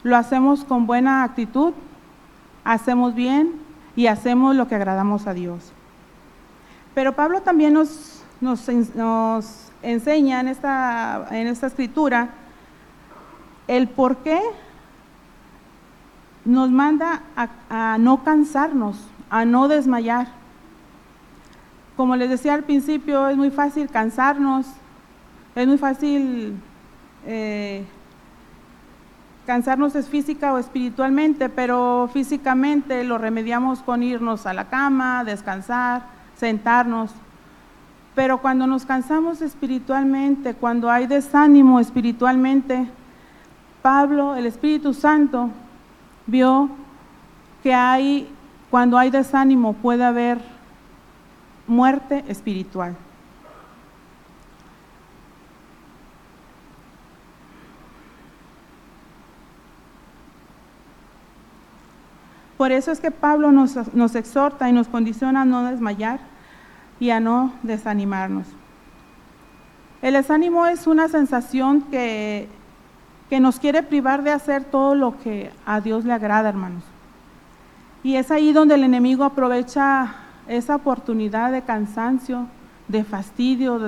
lo 0.04 0.16
hacemos 0.18 0.64
con 0.64 0.88
buena 0.88 1.24
actitud, 1.24 1.74
hacemos 2.64 3.14
bien, 3.14 3.68
y 3.96 4.06
hacemos 4.08 4.56
lo 4.56 4.68
que 4.68 4.76
agradamos 4.76 5.28
a 5.28 5.34
Dios. 5.34 5.74
Pero 6.94 7.14
Pablo 7.14 7.42
también 7.42 7.74
nos, 7.74 8.24
nos, 8.40 9.64
enseña 9.82 10.40
en 10.40 10.48
esta, 10.48 11.28
en 11.32 11.48
esta 11.48 11.68
escritura 11.68 12.30
el 13.68 13.88
por 13.88 14.18
qué 14.18 14.40
nos 16.46 16.70
manda 16.70 17.22
a, 17.36 17.50
a, 17.94 17.98
no 17.98 18.24
cansarnos, 18.24 18.98
a 19.30 19.46
no 19.46 19.68
desmayar. 19.68 20.28
Como 21.96 22.16
les 22.16 22.30
decía 22.30 22.54
al 22.54 22.64
principio, 22.64 23.28
es 23.30 23.38
muy 23.38 23.50
fácil 23.50 23.90
cansarnos, 23.90 24.68
es 25.62 25.68
muy 25.68 25.78
fácil 25.78 26.56
eh, 27.26 27.84
Cansarnos 29.48 29.96
es 29.96 30.10
física 30.10 30.52
o 30.52 30.58
espiritualmente, 30.58 31.48
pero 31.48 32.10
físicamente 32.12 33.06
lo 33.06 33.18
remediamos 33.18 33.80
con 33.80 34.04
irnos 34.04 34.46
a 34.46 34.54
la 34.54 34.66
cama, 34.66 35.24
descansar, 35.24 36.02
sentarnos. 36.36 37.12
Pero 38.14 38.40
cuando 38.40 38.68
nos 38.68 38.86
cansamos 38.86 39.42
espiritualmente, 39.42 40.54
cuando 40.54 40.92
hay 40.92 41.08
desánimo 41.08 41.80
espiritualmente, 41.80 42.90
Pablo, 43.82 44.36
el 44.36 44.48
Espíritu 44.48 44.94
Santo, 44.94 45.50
vio 46.26 46.70
que 47.64 47.74
hay, 47.74 48.28
cuando 48.70 48.98
hay 48.98 49.12
desánimo 49.12 49.72
puede 49.72 50.04
haber 50.04 50.42
muerte 51.68 52.26
espiritual. 52.28 52.98
Por 62.58 62.72
eso 62.72 62.92
es 62.92 63.00
que 63.00 63.12
Pablo 63.12 63.52
nos, 63.52 63.94
nos 63.94 64.16
exhorta 64.16 64.68
y 64.68 64.74
nos 64.74 64.88
condiciona 64.88 65.44
a 65.44 65.46
no 65.46 65.64
desmayar 65.64 66.20
y 67.00 67.12
a 67.12 67.20
no 67.20 67.54
desanimarnos. 67.62 68.48
El 70.02 70.14
desánimo 70.14 70.66
es 70.66 70.88
una 70.88 71.08
sensación 71.08 71.82
que, 71.82 72.48
que 73.30 73.40
nos 73.40 73.60
quiere 73.60 73.84
privar 73.84 74.24
de 74.24 74.32
hacer 74.32 74.64
todo 74.64 74.96
lo 74.96 75.20
que 75.20 75.52
a 75.66 75.82
Dios 75.82 76.06
le 76.06 76.14
agrada, 76.14 76.50
hermanos. 76.50 76.84
Y 78.04 78.16
es 78.16 78.32
ahí 78.32 78.54
donde 78.54 78.76
el 78.76 78.84
enemigo 78.84 79.24
aprovecha 79.24 80.16
esa 80.48 80.76
oportunidad 80.76 81.52
de 81.52 81.62
cansancio, 81.62 82.48
de 82.88 83.04
fastidio, 83.04 83.80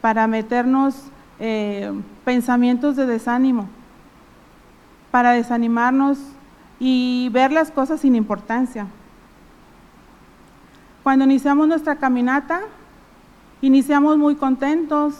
para 0.00 0.26
meternos 0.26 1.04
eh, 1.40 1.90
pensamientos 2.24 2.96
de 2.96 3.06
desánimo, 3.06 3.68
para 5.10 5.32
desanimarnos 5.32 6.18
y 6.86 7.30
ver 7.30 7.50
las 7.50 7.70
cosas 7.70 8.02
sin 8.02 8.14
importancia. 8.14 8.86
Cuando 11.02 11.24
iniciamos 11.24 11.66
nuestra 11.66 11.96
caminata, 11.96 12.60
iniciamos 13.62 14.18
muy 14.18 14.34
contentos, 14.34 15.14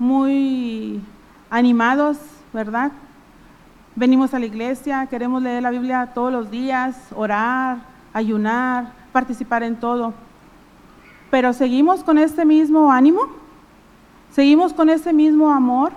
muy 0.00 1.00
animados, 1.48 2.18
¿verdad? 2.52 2.90
Venimos 3.94 4.34
a 4.34 4.40
la 4.40 4.46
iglesia, 4.46 5.06
queremos 5.06 5.40
leer 5.40 5.62
la 5.62 5.70
Biblia 5.70 6.10
todos 6.12 6.32
los 6.32 6.50
días, 6.50 6.96
orar, 7.14 7.78
ayunar, 8.12 8.92
participar 9.12 9.62
en 9.62 9.76
todo. 9.76 10.12
Pero 11.30 11.52
seguimos 11.52 12.02
con 12.02 12.18
este 12.18 12.44
mismo 12.44 12.90
ánimo, 12.90 13.28
seguimos 14.32 14.72
con 14.72 14.88
ese 14.88 15.12
mismo 15.12 15.52
amor. 15.52 15.92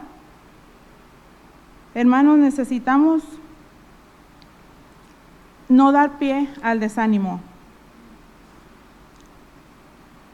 Hermanos, 1.95 2.37
necesitamos 2.37 3.23
no 5.69 5.91
dar 5.91 6.17
pie 6.17 6.49
al 6.61 6.79
desánimo. 6.79 7.39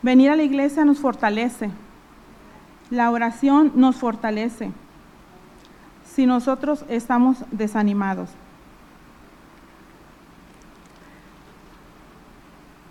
Venir 0.01 0.31
a 0.31 0.35
la 0.35 0.43
iglesia 0.43 0.85
nos 0.85 0.99
fortalece. 0.99 1.71
La 2.89 3.11
oración 3.11 3.73
nos 3.75 3.97
fortalece 3.97 4.71
si 6.03 6.25
nosotros 6.25 6.85
estamos 6.89 7.43
desanimados. 7.51 8.29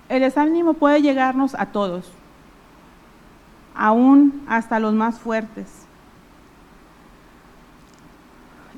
El 0.08 0.20
desánimo 0.22 0.74
puede 0.74 1.02
llegarnos 1.02 1.54
a 1.54 1.66
todos, 1.66 2.10
aún 3.74 4.42
hasta 4.48 4.80
los 4.80 4.94
más 4.94 5.18
fuertes. 5.18 5.66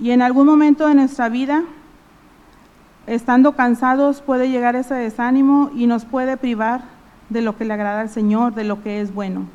Y 0.00 0.10
en 0.10 0.22
algún 0.22 0.46
momento 0.46 0.88
de 0.88 0.94
nuestra 0.94 1.28
vida 1.28 1.62
estando 3.06 3.52
cansados 3.52 4.20
puede 4.20 4.50
llegar 4.50 4.76
ese 4.76 4.94
desánimo 4.94 5.70
y 5.74 5.86
nos 5.86 6.04
puede 6.04 6.36
privar 6.36 6.82
de 7.28 7.42
lo 7.42 7.56
que 7.56 7.64
le 7.64 7.74
agrada 7.74 8.00
al 8.00 8.10
Señor, 8.10 8.54
de 8.54 8.64
lo 8.64 8.82
que 8.82 9.00
es 9.00 9.14
bueno. 9.14 9.46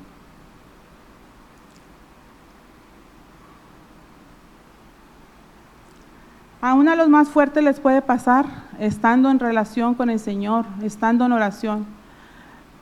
Aún 6.61 6.87
a 6.87 6.95
los 6.95 7.09
más 7.09 7.29
fuertes 7.29 7.63
les 7.63 7.79
puede 7.79 8.01
pasar 8.01 8.47
estando 8.79 9.29
en 9.29 9.39
relación 9.39 9.93
con 9.93 10.09
el 10.09 10.19
Señor, 10.19 10.65
estando 10.81 11.25
en 11.25 11.31
oración. 11.31 11.85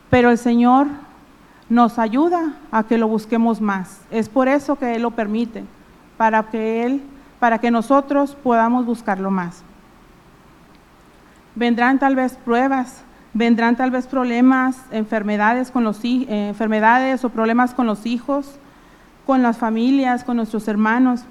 Pero 0.09 0.29
el 0.29 0.37
Señor 0.37 0.87
nos 1.69 1.99
ayuda 1.99 2.53
a 2.71 2.83
que 2.83 2.97
lo 2.97 3.09
busquemos 3.09 3.59
más. 3.59 3.99
Es 4.09 4.29
por 4.29 4.47
eso 4.47 4.77
que 4.77 4.95
Él 4.95 5.01
lo 5.01 5.11
permite, 5.11 5.65
para 6.15 6.43
que 6.43 6.85
Él, 6.85 7.03
para 7.39 7.59
que 7.59 7.71
nosotros 7.71 8.37
podamos 8.41 8.85
buscarlo 8.85 9.31
más. 9.31 9.63
Vendrán 11.55 11.99
tal 11.99 12.15
vez 12.15 12.35
pruebas, 12.35 13.03
vendrán 13.33 13.75
tal 13.75 13.91
vez 13.91 14.07
problemas, 14.07 14.77
enfermedades, 14.91 15.71
con 15.71 15.83
los, 15.83 16.03
eh, 16.03 16.25
enfermedades 16.49 17.23
o 17.23 17.29
problemas 17.29 17.73
con 17.73 17.85
los 17.85 18.05
hijos, 18.05 18.59
con 19.25 19.41
las 19.41 19.57
familias, 19.57 20.23
con 20.23 20.37
nuestros 20.37 20.67
hermanos. 20.67 21.25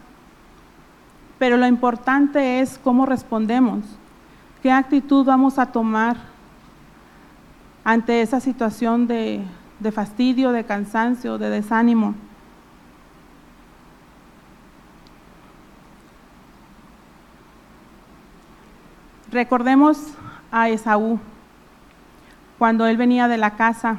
Pero 1.38 1.56
lo 1.56 1.66
importante 1.66 2.60
es 2.60 2.78
cómo 2.78 3.06
respondemos, 3.06 3.84
qué 4.62 4.70
actitud 4.70 5.24
vamos 5.24 5.58
a 5.58 5.66
tomar 5.66 6.16
ante 7.84 8.22
esa 8.22 8.38
situación 8.38 9.08
de, 9.08 9.42
de 9.80 9.92
fastidio, 9.92 10.52
de 10.52 10.64
cansancio, 10.64 11.38
de 11.38 11.50
desánimo. 11.50 12.14
Recordemos 19.32 19.96
a 20.50 20.68
Esaú, 20.68 21.18
cuando 22.58 22.86
él 22.86 22.98
venía 22.98 23.28
de 23.28 23.38
la 23.38 23.52
casa 23.56 23.96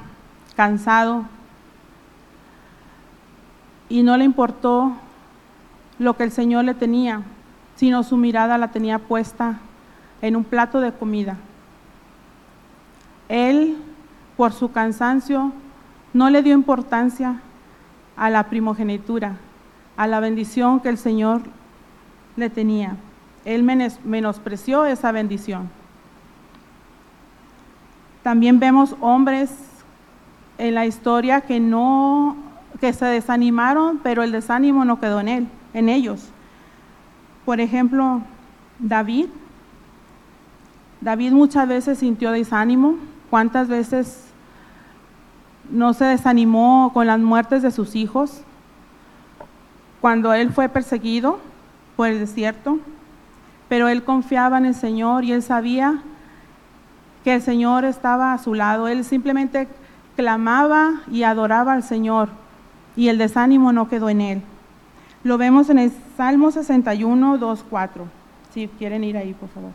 cansado 0.56 1.26
y 3.90 4.04
no 4.04 4.16
le 4.16 4.26
importó 4.26 4.94
lo 5.98 6.16
que 6.16 6.24
el 6.24 6.32
Señor 6.32 6.66
le 6.66 6.76
tenía, 6.76 7.24
sino 7.76 8.04
su 8.04 8.16
mirada 8.16 8.60
la 8.60 8.68
tenía 8.68 9.00
puesta 9.00 9.58
en 10.22 10.36
un 10.36 10.44
plato 10.44 10.80
de 10.82 10.94
comida. 10.94 11.38
Él, 13.28 13.78
por 14.38 14.54
su 14.54 14.72
cansancio, 14.72 15.52
no 16.14 16.30
le 16.30 16.44
dio 16.44 16.54
importancia 16.54 17.42
a 18.16 18.30
la 18.30 18.44
primogenitura, 18.52 19.38
a 19.98 20.06
la 20.06 20.20
bendición 20.20 20.80
que 20.80 20.90
el 20.90 21.00
Señor 21.00 21.42
le 22.36 22.52
tenía. 22.52 22.98
Él 23.46 23.64
menospreció 23.64 24.86
esa 24.86 25.12
bendición. 25.12 25.70
También 28.24 28.60
vemos 28.60 28.96
hombres 29.02 29.52
en 30.58 30.76
la 30.76 30.86
historia 30.86 31.42
que 31.42 31.60
no 31.60 32.38
que 32.80 32.92
se 32.94 33.06
desanimaron, 33.06 34.00
pero 34.04 34.24
el 34.24 34.32
desánimo 34.32 34.84
no 34.84 35.00
quedó 35.00 35.20
en 35.20 35.28
él, 35.30 35.48
en 35.74 35.88
ellos. 35.88 36.30
Por 37.46 37.60
ejemplo, 37.60 38.22
David. 38.80 39.28
David 41.00 41.32
muchas 41.32 41.68
veces 41.68 42.00
sintió 42.00 42.32
desánimo. 42.32 42.96
¿Cuántas 43.30 43.68
veces 43.68 44.26
no 45.70 45.94
se 45.94 46.06
desanimó 46.06 46.92
con 46.94 47.08
las 47.08 47.20
muertes 47.20 47.62
de 47.62 47.72
sus 47.72 47.96
hijos? 47.96 48.42
Cuando 50.02 50.34
él 50.34 50.52
fue 50.52 50.68
perseguido 50.68 51.40
por 51.96 52.08
el 52.08 52.20
desierto, 52.20 52.80
pero 53.74 53.88
él 53.88 54.04
confiaba 54.04 54.60
en 54.60 54.68
el 54.68 54.76
Señor 54.76 55.24
y 55.24 55.32
él 55.32 55.42
sabía 55.42 56.04
que 57.24 57.34
el 57.34 57.42
Señor 57.42 57.86
estaba 57.86 58.32
a 58.32 58.38
su 58.38 58.54
lado. 58.54 58.88
Él 58.88 59.04
simplemente 59.04 59.68
clamaba 60.16 61.02
y 61.12 61.24
adoraba 61.24 61.74
al 61.74 61.82
Señor 61.82 62.30
y 62.96 63.08
el 63.08 63.18
desánimo 63.18 63.74
no 63.74 63.90
quedó 63.90 64.10
en 64.10 64.22
él. 64.22 64.42
Lo 65.24 65.40
vemos 65.40 65.72
en 65.72 65.80
el 65.80 65.92
Salmo 66.16 66.52
61, 66.52 67.40
2, 67.40 67.66
4. 67.68 68.06
Si 68.54 68.68
quieren 68.68 69.04
ir 69.04 69.18
ahí, 69.18 69.34
por 69.34 69.50
favor. 69.50 69.72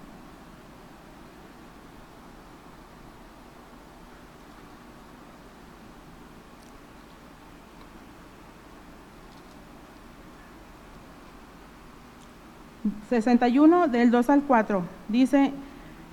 61 13.09 13.89
del 13.89 14.11
2 14.11 14.31
al 14.31 14.43
4 14.43 14.83
dice, 15.09 15.53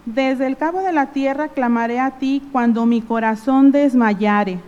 desde 0.06 0.48
el 0.48 0.56
cabo 0.56 0.82
de 0.82 0.94
la 0.94 1.08
tierra 1.08 1.50
clamaré 1.50 2.00
a 2.00 2.12
ti 2.12 2.42
cuando 2.52 2.86
mi 2.86 3.02
corazón 3.02 3.72
desmayare. 3.72 4.60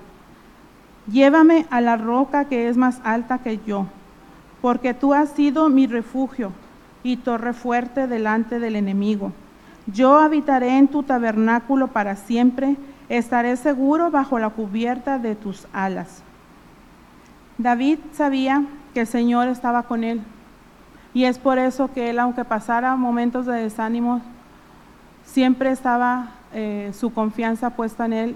Llévame 1.09 1.65
a 1.69 1.79
la 1.79 1.95
roca 1.95 2.45
que 2.45 2.67
es 2.67 2.75
más 2.75 2.99
alta 3.03 3.37
que 3.37 3.59
yo, 3.65 3.85
porque 4.61 4.93
tú 4.93 5.13
has 5.13 5.29
sido 5.29 5.69
mi 5.69 5.87
refugio 5.87 6.51
y 7.01 7.17
torre 7.17 7.53
fuerte 7.53 8.07
delante 8.07 8.59
del 8.59 8.75
enemigo. 8.75 9.31
Yo 9.85 10.17
habitaré 10.17 10.77
en 10.77 10.89
tu 10.89 11.03
tabernáculo 11.03 11.87
para 11.87 12.17
siempre, 12.17 12.75
estaré 13.07 13.55
seguro 13.55 14.11
bajo 14.11 14.37
la 14.37 14.49
cubierta 14.49 15.17
de 15.17 15.35
tus 15.35 15.65
alas. 15.71 16.23
David 17.57 17.99
sabía 18.11 18.65
que 18.93 19.01
el 19.01 19.07
Señor 19.07 19.47
estaba 19.47 19.83
con 19.83 20.03
él 20.03 20.21
y 21.17 21.25
es 21.25 21.39
por 21.39 21.57
eso 21.57 21.91
que 21.91 22.11
él, 22.11 22.19
aunque 22.19 22.45
pasara 22.45 22.95
momentos 22.95 23.47
de 23.47 23.53
desánimo, 23.53 24.21
siempre 25.25 25.71
estaba 25.71 26.27
eh, 26.53 26.91
su 26.93 27.11
confianza 27.11 27.71
puesta 27.71 28.05
en 28.05 28.13
él 28.13 28.35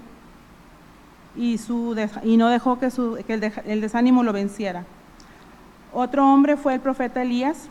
y, 1.36 1.58
su, 1.58 1.94
y 2.24 2.36
no 2.36 2.48
dejó 2.48 2.80
que, 2.80 2.90
su, 2.90 3.22
que 3.24 3.34
el, 3.34 3.52
el 3.66 3.80
desánimo 3.80 4.24
lo 4.24 4.32
venciera. 4.32 4.82
Otro 5.92 6.26
hombre 6.26 6.56
fue 6.56 6.74
el 6.74 6.80
profeta 6.80 7.22
Elías, 7.22 7.68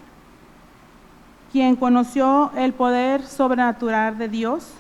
quien 1.52 1.76
conoció 1.76 2.54
el 2.56 2.72
poder 2.72 3.22
sobrenatural 3.26 4.18
de 4.18 4.30
Dios. 4.30 4.74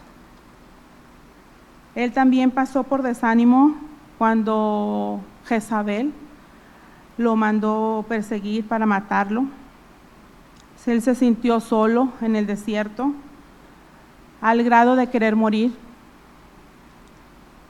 Él 1.93 2.13
también 2.13 2.51
pasó 2.51 2.83
por 2.83 3.01
desánimo 3.01 3.75
cuando 4.17 5.19
Jezabel 5.45 6.13
lo 7.17 7.35
mandó 7.35 8.05
perseguir 8.07 8.65
para 8.65 8.85
matarlo. 8.85 9.59
Él 10.87 11.01
se 11.01 11.15
sintió 11.15 11.59
solo 11.59 12.09
en 12.21 12.35
el 12.35 12.47
desierto, 12.47 13.13
al 14.41 14.63
grado 14.63 14.95
de 14.95 15.07
querer 15.07 15.35
morir. 15.35 15.73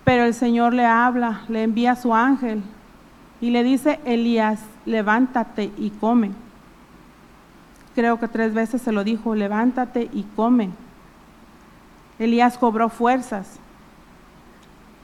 Pero 0.03 0.23
el 0.23 0.33
Señor 0.33 0.73
le 0.73 0.85
habla, 0.85 1.41
le 1.47 1.63
envía 1.63 1.91
a 1.91 1.95
su 1.95 2.13
ángel 2.13 2.63
y 3.39 3.49
le 3.49 3.63
dice, 3.63 3.99
Elías, 4.05 4.61
levántate 4.85 5.71
y 5.77 5.89
come. 5.91 6.31
Creo 7.95 8.19
que 8.19 8.27
tres 8.27 8.53
veces 8.53 8.81
se 8.81 8.91
lo 8.91 9.03
dijo, 9.03 9.35
levántate 9.35 10.09
y 10.13 10.23
come. 10.35 10.69
Elías 12.19 12.57
cobró 12.57 12.89
fuerzas 12.89 13.59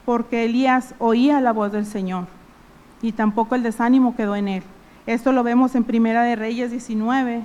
porque 0.06 0.46
Elías 0.46 0.96
oía 1.00 1.42
la 1.42 1.52
voz 1.52 1.72
del 1.74 1.86
Señor 1.86 2.28
y 3.02 3.12
tampoco 3.12 3.56
el 3.56 3.64
desánimo 3.64 4.16
quedó 4.16 4.36
en 4.36 4.48
él. 4.48 4.64
Esto 5.06 5.32
lo 5.32 5.44
vemos 5.44 5.76
en 5.76 5.84
Primera 5.84 6.24
de 6.24 6.36
Reyes 6.36 6.72
19, 6.72 7.44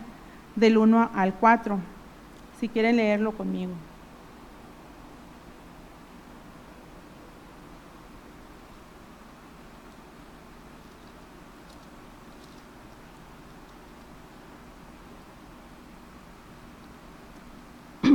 del 0.56 0.76
1 0.78 1.10
al 1.14 1.34
4, 1.34 1.78
si 2.58 2.68
quieren 2.68 2.96
leerlo 2.96 3.32
conmigo. 3.32 3.72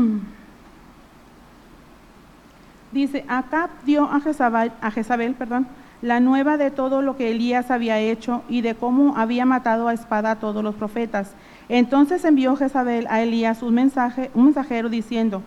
Dice, 2.91 3.25
Acab 3.27 3.69
dio 3.85 4.05
a 4.05 4.19
Jezabel, 4.19 4.71
a 4.81 4.91
Jezabel 4.91 5.33
perdón, 5.33 5.67
la 6.01 6.19
nueva 6.19 6.57
de 6.57 6.69
todo 6.71 7.01
lo 7.01 7.17
que 7.17 7.31
Elías 7.31 7.71
había 7.71 7.99
hecho 7.99 8.43
y 8.47 8.61
de 8.61 8.75
cómo 8.75 9.17
había 9.17 9.45
matado 9.45 9.87
a 9.87 9.93
espada 9.93 10.31
a 10.31 10.39
todos 10.39 10.63
los 10.63 10.75
profetas 10.75 11.33
entonces 11.69 12.23
envió 12.23 12.55
Jezabel 12.55 13.07
a 13.09 13.21
Elías 13.21 13.61
un, 13.61 13.73
mensaje, 13.73 14.31
un 14.33 14.45
mensajero 14.45 14.89
diciendo, 14.89 15.41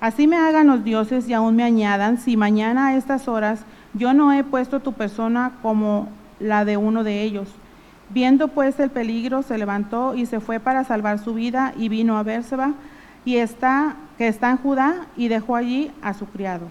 así 0.00 0.26
me 0.26 0.36
hagan 0.36 0.68
los 0.68 0.84
dioses 0.84 1.28
y 1.28 1.34
aún 1.34 1.56
me 1.56 1.64
añadan, 1.64 2.18
si 2.18 2.36
mañana 2.36 2.88
a 2.88 2.96
estas 2.96 3.26
horas 3.26 3.60
yo 3.92 4.14
no 4.14 4.32
he 4.32 4.44
puesto 4.44 4.80
tu 4.80 4.92
persona 4.92 5.52
como 5.62 6.08
la 6.40 6.64
de 6.64 6.76
uno 6.76 7.04
de 7.04 7.22
ellos. 7.22 7.48
Viendo 8.10 8.48
pues 8.48 8.78
el 8.80 8.90
peligro, 8.90 9.42
se 9.42 9.58
levantó 9.58 10.14
y 10.14 10.26
se 10.26 10.40
fue 10.40 10.60
para 10.60 10.84
salvar 10.84 11.18
su 11.18 11.34
vida 11.34 11.72
y 11.76 11.88
vino 11.88 12.18
a 12.18 12.22
Bérseba, 12.22 12.74
y 13.24 13.36
está, 13.36 13.96
que 14.18 14.28
está 14.28 14.50
en 14.50 14.58
Judá, 14.58 15.06
y 15.16 15.28
dejó 15.28 15.56
allí 15.56 15.90
a 16.02 16.12
su 16.12 16.26
criado. 16.26 16.66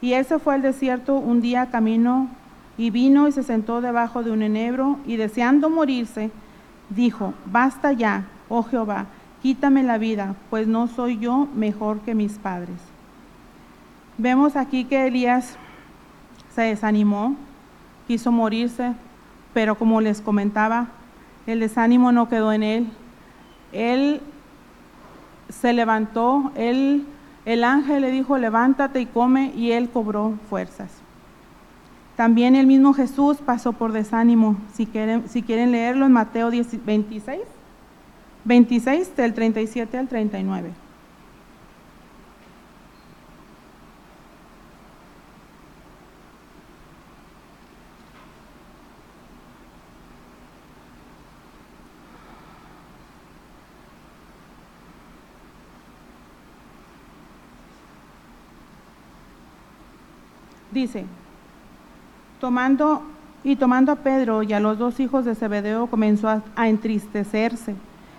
Y 0.00 0.14
él 0.14 0.24
se 0.24 0.38
fue 0.38 0.54
al 0.54 0.62
desierto 0.62 1.16
un 1.16 1.40
día 1.40 1.70
camino, 1.70 2.28
y 2.76 2.90
vino 2.90 3.28
y 3.28 3.32
se 3.32 3.44
sentó 3.44 3.80
debajo 3.80 4.22
de 4.24 4.32
un 4.32 4.42
enebro, 4.42 4.98
y 5.06 5.16
deseando 5.16 5.70
morirse, 5.70 6.30
dijo, 6.90 7.32
basta 7.46 7.92
ya, 7.92 8.24
oh 8.48 8.62
Jehová, 8.62 9.06
quítame 9.42 9.82
la 9.82 9.98
vida, 9.98 10.34
pues 10.50 10.66
no 10.66 10.88
soy 10.88 11.18
yo 11.18 11.48
mejor 11.54 12.00
que 12.00 12.14
mis 12.14 12.38
padres. 12.38 12.76
Vemos 14.16 14.56
aquí 14.56 14.84
que 14.84 15.06
Elías 15.06 15.56
se 16.54 16.62
desanimó, 16.62 17.36
quiso 18.06 18.30
morirse, 18.30 18.92
pero 19.52 19.76
como 19.76 20.00
les 20.00 20.20
comentaba, 20.20 20.88
el 21.46 21.60
desánimo 21.60 22.12
no 22.12 22.28
quedó 22.28 22.52
en 22.52 22.62
él. 22.62 22.86
Él 23.72 24.20
se 25.48 25.72
levantó, 25.72 26.52
él, 26.54 27.06
el 27.44 27.64
ángel 27.64 28.02
le 28.02 28.10
dijo, 28.10 28.38
levántate 28.38 29.00
y 29.00 29.06
come, 29.06 29.52
y 29.56 29.72
él 29.72 29.90
cobró 29.90 30.34
fuerzas. 30.48 30.90
También 32.16 32.54
el 32.54 32.66
mismo 32.66 32.94
Jesús 32.94 33.38
pasó 33.38 33.72
por 33.72 33.92
desánimo. 33.92 34.56
Si 34.72 34.86
quieren, 34.86 35.28
si 35.28 35.42
quieren 35.42 35.72
leerlo 35.72 36.06
en 36.06 36.12
Mateo 36.12 36.50
26, 36.50 37.40
26 38.44 39.16
del 39.16 39.32
37 39.34 39.96
al 39.96 40.08
39. 40.08 40.70
Dice, 60.70 61.06
tomando 62.40 63.02
y 63.44 63.54
tomando 63.54 63.92
a 63.92 63.96
Pedro 63.96 64.42
y 64.42 64.52
a 64.52 64.58
los 64.58 64.76
dos 64.76 64.98
hijos 64.98 65.24
de 65.24 65.36
Zebedeo 65.36 65.86
comenzó 65.86 66.28
a, 66.28 66.42
a 66.56 66.68
entristecerse 66.68 67.76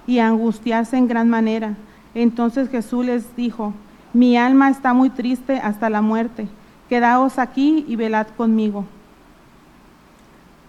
y 0.07 0.19
angustiarse 0.19 0.97
en 0.97 1.07
gran 1.07 1.29
manera. 1.29 1.75
Entonces 2.13 2.69
Jesús 2.69 3.05
les 3.05 3.35
dijo, 3.35 3.73
mi 4.13 4.37
alma 4.37 4.69
está 4.69 4.93
muy 4.93 5.09
triste 5.09 5.57
hasta 5.57 5.89
la 5.89 6.01
muerte, 6.01 6.47
quedaos 6.89 7.39
aquí 7.39 7.85
y 7.87 7.95
velad 7.95 8.27
conmigo. 8.37 8.85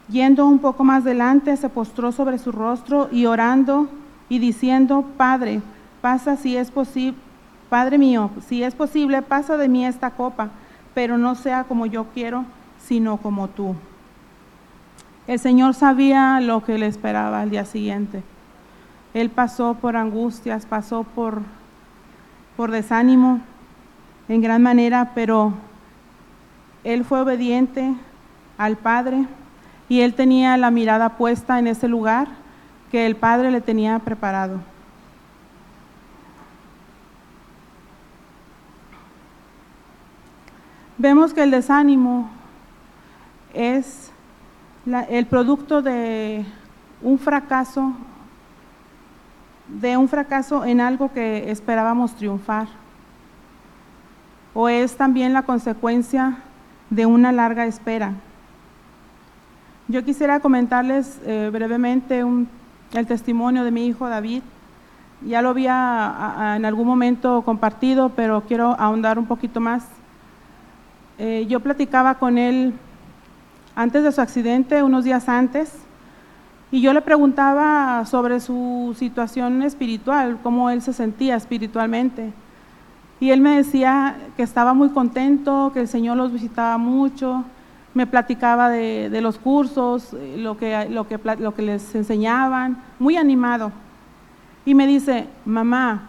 Yendo 0.09 0.47
un 0.47 0.59
poco 0.59 0.85
más 0.85 1.03
adelante, 1.03 1.57
se 1.57 1.69
postró 1.69 2.13
sobre 2.13 2.39
su 2.39 2.53
rostro 2.53 3.09
y 3.11 3.27
orando 3.27 3.89
y 4.29 4.39
diciendo, 4.39 5.05
Padre, 5.17 5.61
pasa 6.01 6.37
si 6.37 6.57
es 6.57 6.71
posible, 6.71 7.19
Padre 7.69 7.99
mío, 7.99 8.31
si 8.47 8.63
es 8.63 8.75
posible, 8.75 9.23
pasa 9.23 9.57
de 9.57 9.69
mí 9.69 9.85
esta 9.85 10.11
copa 10.11 10.51
pero 10.97 11.19
no 11.19 11.35
sea 11.35 11.65
como 11.65 11.85
yo 11.85 12.07
quiero, 12.15 12.47
sino 12.83 13.19
como 13.19 13.49
tú. 13.49 13.75
El 15.27 15.39
Señor 15.39 15.75
sabía 15.75 16.41
lo 16.41 16.65
que 16.65 16.79
le 16.79 16.87
esperaba 16.87 17.43
al 17.43 17.51
día 17.51 17.67
siguiente. 17.67 18.23
Él 19.17 19.31
pasó 19.31 19.73
por 19.73 19.97
angustias, 19.97 20.67
pasó 20.67 21.03
por, 21.03 21.41
por 22.55 22.71
desánimo 22.71 23.41
en 24.29 24.43
gran 24.43 24.63
manera, 24.63 25.13
pero 25.15 25.55
él 26.85 27.03
fue 27.03 27.23
obediente 27.23 27.95
al 28.59 28.77
Padre 28.77 29.25
y 29.89 30.01
él 30.01 30.13
tenía 30.13 30.59
la 30.59 30.71
mirada 30.71 31.17
puesta 31.17 31.59
en 31.59 31.67
ese 31.67 31.89
lugar 31.89 32.29
que 32.91 33.07
el 33.07 33.17
Padre 33.17 33.51
le 33.51 33.63
tenía 33.63 33.99
preparado. 34.01 34.61
Vemos 40.99 41.33
que 41.33 41.43
el 41.43 41.53
desánimo 41.53 42.29
es 43.55 44.13
el 45.09 45.25
producto 45.25 45.81
de 45.81 46.45
un 47.01 47.19
fracaso, 47.19 47.95
de 49.69 49.97
un 49.97 50.09
fracaso 50.09 50.65
en 50.65 50.81
algo 50.81 51.13
que 51.13 51.51
esperábamos 51.51 52.15
triunfar, 52.15 52.69
o 54.55 54.69
es 54.69 54.97
también 54.97 55.33
la 55.33 55.43
consecuencia 55.43 56.39
de 56.91 57.07
una 57.07 57.33
larga 57.33 57.67
espera. 57.67 58.13
Yo 59.89 60.05
quisiera 60.05 60.41
comentarles 60.41 61.21
eh, 61.25 61.51
brevemente 61.53 62.25
el 62.93 63.07
testimonio 63.07 63.65
de 63.65 63.71
mi 63.71 63.87
hijo 63.87 64.09
David. 64.09 64.43
Ya 65.25 65.43
lo 65.43 65.51
había 65.51 66.55
en 66.57 66.65
algún 66.65 66.87
momento 66.87 67.43
compartido, 67.43 68.11
pero 68.11 68.43
quiero 68.43 68.75
ahondar 68.79 69.19
un 69.19 69.27
poquito 69.27 69.61
más. 69.61 69.87
Eh, 71.19 71.47
yo 71.49 71.61
platicaba 71.61 72.17
con 72.17 72.37
él 72.37 72.75
antes 73.75 74.03
de 74.03 74.13
su 74.13 74.21
accidente, 74.21 74.83
unos 74.83 75.05
días 75.05 75.29
antes, 75.29 75.73
y 76.71 76.81
yo 76.81 76.93
le 76.93 77.01
preguntaba 77.01 78.05
sobre 78.07 78.41
su 78.41 78.95
situación 78.99 79.63
espiritual, 79.63 80.39
cómo 80.43 80.69
él 80.71 80.83
se 80.83 80.93
sentía 80.93 81.37
espiritualmente. 81.37 82.33
Y 83.21 83.31
él 83.31 83.41
me 83.41 83.57
decía 83.57 84.17
que 84.37 84.43
estaba 84.43 84.75
muy 84.75 84.89
contento, 84.91 85.71
que 85.73 85.81
el 85.81 85.89
Señor 85.89 86.17
los 86.17 86.33
visitaba 86.33 86.77
mucho, 86.77 87.45
me 87.95 88.07
platicaba 88.07 88.69
de, 88.69 89.21
los 89.23 89.39
cursos, 89.39 90.13
eh, 90.13 90.37
lo 90.39 90.59
que, 90.59 90.89
lo, 90.91 91.09
que, 91.09 91.19
lo 91.39 91.55
que 91.55 91.63
les 91.63 91.95
enseñaban, 91.95 92.83
muy 92.99 93.17
animado. 93.17 93.73
Y 94.67 94.75
me 94.75 94.87
dice, 94.87 95.29
mamá, 95.47 96.03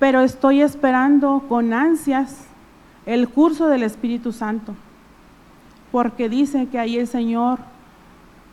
pero 0.00 0.22
estoy 0.22 0.62
esperando 0.62 1.44
con 1.48 1.72
ansias 1.72 2.46
el 3.06 3.28
curso 3.28 3.68
del 3.68 3.82
Espíritu 3.82 4.32
Santo, 4.32 4.74
porque 5.92 6.28
dice 6.28 6.66
que 6.66 6.78
ahí 6.78 6.96
el 6.96 7.06
Señor 7.06 7.60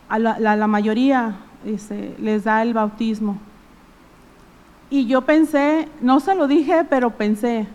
a 0.09 0.19
la, 0.19 0.67
mayoría 0.67 1.35
les 1.63 2.43
da 2.43 2.61
el 2.61 2.73
bautismo. 2.73 3.37
Y 4.89 5.05
yo 5.05 5.21
pensé, 5.21 5.89
no 6.01 6.19
se 6.19 6.35
lo 6.35 6.47
dije, 6.47 6.85
pero 6.89 7.11
pensé, 7.11 7.67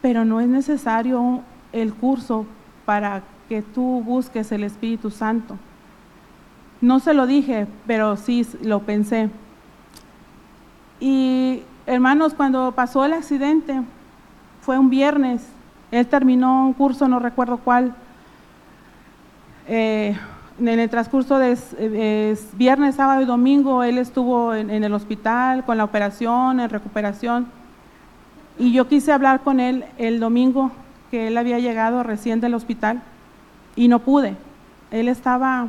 pero 0.00 0.24
no 0.24 0.40
es 0.40 0.48
necesario 0.48 1.42
el 1.72 1.92
curso 1.92 2.46
para 2.86 3.22
que 3.48 3.60
tú 3.60 4.02
busques 4.02 4.50
el 4.52 4.64
Espíritu 4.64 5.10
Santo. 5.10 5.58
No 6.80 7.00
se 7.00 7.12
lo 7.12 7.26
dije, 7.26 7.66
pero 7.86 8.16
sí 8.16 8.46
lo 8.62 8.80
pensé. 8.80 9.28
Y 11.00 11.62
hermanos, 11.86 12.34
cuando 12.34 12.72
pasó 12.72 13.04
el 13.04 13.12
accidente, 13.12 13.82
fue 14.62 14.78
un 14.78 14.88
viernes, 14.88 15.46
él 15.90 16.06
terminó 16.06 16.66
un 16.66 16.72
curso, 16.72 17.08
no 17.08 17.18
recuerdo 17.18 17.58
cuál, 17.58 17.94
eh, 19.68 20.16
en 20.58 20.80
el 20.80 20.88
transcurso 20.88 21.38
de 21.38 22.38
viernes, 22.54 22.94
sábado 22.94 23.20
y 23.20 23.26
domingo, 23.26 23.82
él 23.82 23.98
estuvo 23.98 24.54
en, 24.54 24.70
el 24.70 24.92
hospital 24.94 25.64
con 25.64 25.76
la 25.76 25.84
operación, 25.84 26.60
en 26.60 26.70
recuperación. 26.70 27.46
Y 28.58 28.72
yo 28.72 28.88
quise 28.88 29.12
hablar 29.12 29.40
con 29.40 29.60
él 29.60 29.84
el 29.98 30.18
domingo, 30.18 30.70
que 31.10 31.28
él 31.28 31.36
había 31.36 31.58
llegado 31.58 32.02
recién 32.02 32.40
del 32.40 32.54
hospital, 32.54 33.02
y 33.74 33.88
no 33.88 33.98
pude. 33.98 34.36
Él 34.90 35.08
estaba, 35.08 35.68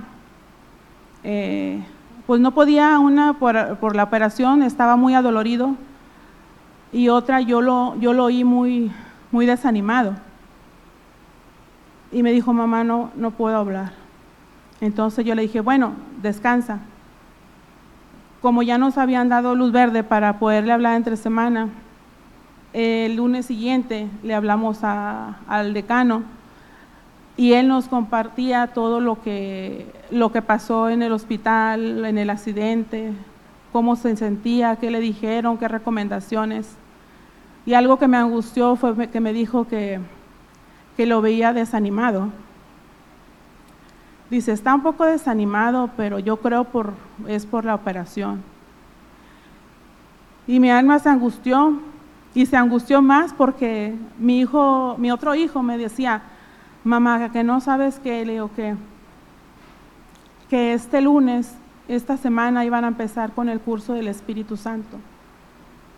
eh, 1.24 1.84
pues 2.26 2.40
no 2.40 2.54
podía, 2.54 2.98
una 3.00 3.34
por, 3.34 3.78
por, 3.78 3.96
la 3.96 4.04
operación, 4.04 4.64
estaba 4.64 4.96
muy 4.96 5.16
adolorido, 5.16 5.76
y 6.94 7.10
otra 7.10 7.42
yo 7.42 7.62
lo, 7.62 8.00
yo 8.00 8.14
lo 8.14 8.26
oí 8.26 8.46
muy, 8.46 8.92
muy 9.32 9.46
desanimado. 9.46 10.16
Y 12.10 12.24
me 12.24 12.32
dijo, 12.32 12.54
mamá, 12.54 12.86
no, 12.86 13.12
no 13.16 13.32
puedo 13.32 13.58
hablar. 13.58 14.07
Entonces 14.82 15.26
yo 15.26 15.36
le 15.36 15.44
dije, 15.44 15.62
bueno, 15.62 15.94
descansa. 16.22 16.80
Como 18.42 18.64
ya 18.64 18.78
nos 18.78 18.98
habían 18.98 19.30
dado 19.30 19.56
luz 19.56 19.72
verde 19.72 20.04
para 20.04 20.40
poderle 20.40 20.72
hablar 20.72 20.96
entre 20.96 21.18
semana, 21.18 21.70
el 22.74 23.16
lunes 23.16 23.46
siguiente 23.48 24.08
le 24.24 24.36
hablamos 24.36 24.84
al 24.84 25.74
decano 25.74 26.24
y 27.38 27.54
él 27.54 27.68
nos 27.68 27.88
compartía 27.88 28.68
todo 28.68 29.00
lo 29.00 29.22
que, 29.22 29.92
lo 30.10 30.32
que 30.32 30.42
pasó 30.42 30.90
en 30.90 31.04
el 31.04 31.12
hospital, 31.12 32.04
en 32.04 32.18
el 32.18 32.32
accidente, 32.32 33.14
cómo 33.72 33.96
se 33.96 34.16
sentía, 34.16 34.76
qué 34.78 34.90
le 34.90 35.00
dijeron, 35.00 35.58
qué 35.58 35.68
recomendaciones. 35.68 36.76
Y 37.66 37.76
algo 37.76 38.00
que 38.00 38.08
me 38.08 38.18
angustió 38.18 38.76
fue 38.76 39.08
que 39.10 39.20
me 39.20 39.34
dijo 39.34 39.68
que, 39.68 40.00
que 40.96 41.06
lo 41.06 41.22
veía 41.22 41.54
desanimado. 41.54 42.30
Dice, 44.30 44.52
está 44.52 44.76
un 44.76 44.82
poco 44.82 45.06
desanimado, 45.06 45.90
pero 45.96 46.20
yo 46.20 46.38
creo 46.38 46.66
por, 46.66 46.94
es 47.28 47.46
por 47.46 47.64
la 47.64 47.76
operación. 47.76 48.44
Y 50.46 50.60
mi 50.60 50.70
alma 50.70 51.00
se 51.00 51.10
angustió 51.10 51.80
y 52.34 52.46
se 52.46 52.58
angustió 52.58 53.02
más 53.02 53.34
porque 53.34 53.96
mi 54.20 54.40
hijo, 54.40 54.96
mi 54.98 55.12
otro 55.12 55.34
hijo 55.34 55.64
me 55.64 55.78
decía, 55.78 56.24
mamá, 56.84 57.32
que 57.32 57.44
no 57.44 57.62
sabes 57.62 58.00
qué, 58.00 58.26
le 58.26 58.34
digo 58.34 58.52
que, 58.54 58.76
que 60.50 60.74
este 60.74 61.02
lunes, 61.02 61.56
esta 61.88 62.18
semana 62.18 62.66
iban 62.66 62.84
a 62.84 62.90
empezar 62.90 63.32
con 63.32 63.48
el 63.48 63.62
curso 63.62 63.94
del 63.94 64.10
Espíritu 64.10 64.58
Santo. 64.58 64.98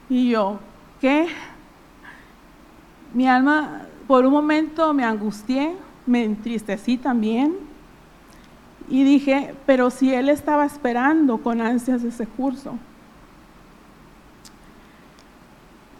Y 0.07 0.29
yo, 0.29 0.59
¿qué? 1.01 1.27
Mi 3.13 3.27
alma, 3.27 3.83
por 4.07 4.23
un 4.25 4.33
momento 4.33 4.93
me 4.93 5.03
angustié, 5.03 5.75
me 6.05 6.23
entristecí 6.23 6.97
también 6.97 7.68
y 8.89 9.03
dije, 9.03 9.53
pero 9.65 9.91
si 9.91 10.13
él 10.13 10.29
estaba 10.29 10.65
esperando 10.65 11.37
con 11.37 11.61
ansias 11.61 12.03
ese 12.03 12.25
curso. 12.25 12.75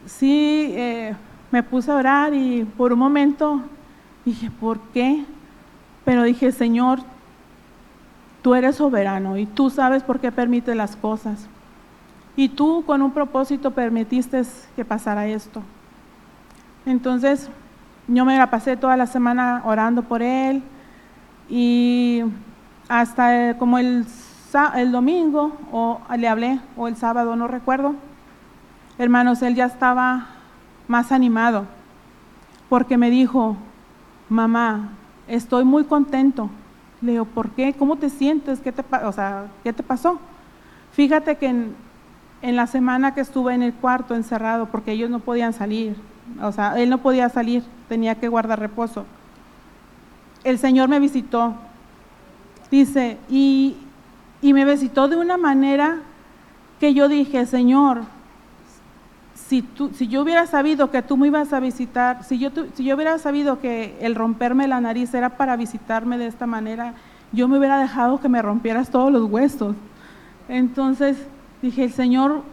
Sí, 0.05 0.71
eh, 0.75 1.15
me 1.51 1.61
puse 1.61 1.91
a 1.91 1.95
orar 1.95 2.33
y 2.33 2.63
por 2.63 2.91
un 2.91 2.99
momento 2.99 3.61
dije, 4.25 4.49
¿por 4.49 4.79
qué? 4.93 5.23
Pero 6.03 6.23
dije, 6.23 6.51
Señor, 6.51 6.99
tú 8.41 8.55
eres 8.55 8.77
soberano 8.77 9.37
y 9.37 9.45
tú 9.45 9.69
sabes 9.69 10.01
por 10.01 10.19
qué 10.19 10.31
permites 10.31 10.75
las 10.75 10.95
cosas. 10.95 11.47
Y 12.35 12.49
tú 12.49 12.83
con 12.85 13.01
un 13.01 13.11
propósito 13.11 13.71
permitiste 13.71 14.41
que 14.75 14.83
pasara 14.83 15.27
esto. 15.27 15.61
Entonces, 16.85 17.49
yo 18.07 18.25
me 18.25 18.37
la 18.37 18.49
pasé 18.49 18.77
toda 18.77 18.97
la 18.97 19.05
semana 19.05 19.61
orando 19.65 20.01
por 20.01 20.23
él 20.23 20.63
y 21.49 22.23
hasta 22.89 23.57
como 23.57 23.77
el, 23.77 24.05
el 24.75 24.91
domingo, 24.91 25.53
o 25.71 26.01
le 26.17 26.27
hablé, 26.27 26.59
o 26.75 26.87
el 26.87 26.97
sábado, 26.97 27.35
no 27.35 27.47
recuerdo, 27.47 27.95
hermanos, 28.97 29.41
él 29.43 29.55
ya 29.55 29.65
estaba 29.65 30.27
más 30.87 31.11
animado, 31.11 31.65
porque 32.67 32.97
me 32.97 33.09
dijo, 33.09 33.55
mamá, 34.27 34.89
estoy 35.27 35.63
muy 35.63 35.85
contento. 35.85 36.49
Le 37.01 37.13
digo, 37.13 37.25
¿por 37.25 37.51
qué? 37.51 37.73
¿Cómo 37.73 37.95
te 37.95 38.09
sientes? 38.09 38.59
¿Qué 38.59 38.71
te, 38.71 38.81
o 38.81 39.13
¿qué 39.63 39.71
te 39.71 39.83
pasó? 39.83 40.19
Fíjate 40.91 41.37
que 41.37 41.47
en, 41.47 41.75
en 42.41 42.55
la 42.55 42.67
semana 42.67 43.13
que 43.13 43.21
estuve 43.21 43.53
en 43.53 43.61
el 43.61 43.73
cuarto 43.73 44.15
encerrado, 44.15 44.65
porque 44.65 44.91
ellos 44.91 45.09
no 45.09 45.19
podían 45.19 45.53
salir, 45.53 45.95
o 46.41 46.51
sea, 46.51 46.77
él 46.79 46.89
no 46.89 46.97
podía 46.97 47.29
salir, 47.29 47.63
tenía 47.87 48.15
que 48.15 48.27
guardar 48.27 48.59
reposo. 48.59 49.05
El 50.43 50.57
Señor 50.57 50.89
me 50.89 50.99
visitó, 50.99 51.55
dice, 52.71 53.17
y, 53.29 53.75
y 54.41 54.53
me 54.53 54.65
visitó 54.65 55.07
de 55.07 55.17
una 55.17 55.37
manera 55.37 55.99
que 56.79 56.93
yo 56.93 57.07
dije, 57.07 57.45
Señor, 57.45 58.03
si, 59.35 59.61
tú, 59.61 59.89
si 59.93 60.07
yo 60.07 60.21
hubiera 60.21 60.45
sabido 60.45 60.91
que 60.91 61.01
tú 61.01 61.17
me 61.17 61.27
ibas 61.27 61.53
a 61.53 61.59
visitar, 61.59 62.23
si 62.23 62.37
yo, 62.37 62.51
si 62.75 62.83
yo 62.83 62.95
hubiera 62.95 63.17
sabido 63.17 63.59
que 63.59 63.97
el 63.99 64.15
romperme 64.15 64.67
la 64.67 64.79
nariz 64.79 65.13
era 65.13 65.31
para 65.37 65.55
visitarme 65.55 66.17
de 66.17 66.27
esta 66.27 66.45
manera, 66.45 66.93
yo 67.31 67.47
me 67.47 67.57
hubiera 67.57 67.79
dejado 67.79 68.19
que 68.19 68.29
me 68.29 68.41
rompieras 68.41 68.89
todos 68.89 69.11
los 69.11 69.29
huesos. 69.29 69.75
Entonces 70.47 71.17
dije, 71.61 71.83
el 71.83 71.91
Señor, 71.91 72.43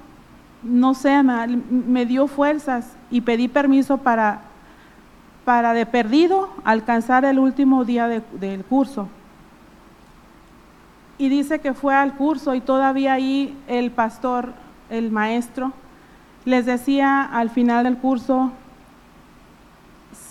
no 0.63 0.95
sé, 0.95 1.23
me, 1.23 1.47
me 1.71 2.07
dio 2.07 2.27
fuerzas 2.27 2.97
y 3.11 3.21
pedí 3.21 3.49
permiso 3.49 3.99
para, 3.99 4.41
para 5.45 5.75
de 5.75 5.87
perdido 5.87 6.49
alcanzar 6.65 7.25
el 7.25 7.39
último 7.39 7.85
día 7.85 8.09
del 8.09 8.65
curso. 8.65 9.09
Y 11.19 11.29
dice 11.29 11.61
que 11.61 11.75
fue 11.75 11.95
al 11.95 12.15
curso 12.15 12.55
y 12.55 12.61
todavía 12.61 13.15
ahí 13.15 13.57
el 13.69 13.91
pastor, 13.91 14.53
el 14.91 15.11
maestro, 15.11 15.73
les 16.45 16.67
decía 16.67 17.23
al 17.23 17.51
final 17.51 17.85
del 17.85 17.97
curso, 17.97 18.53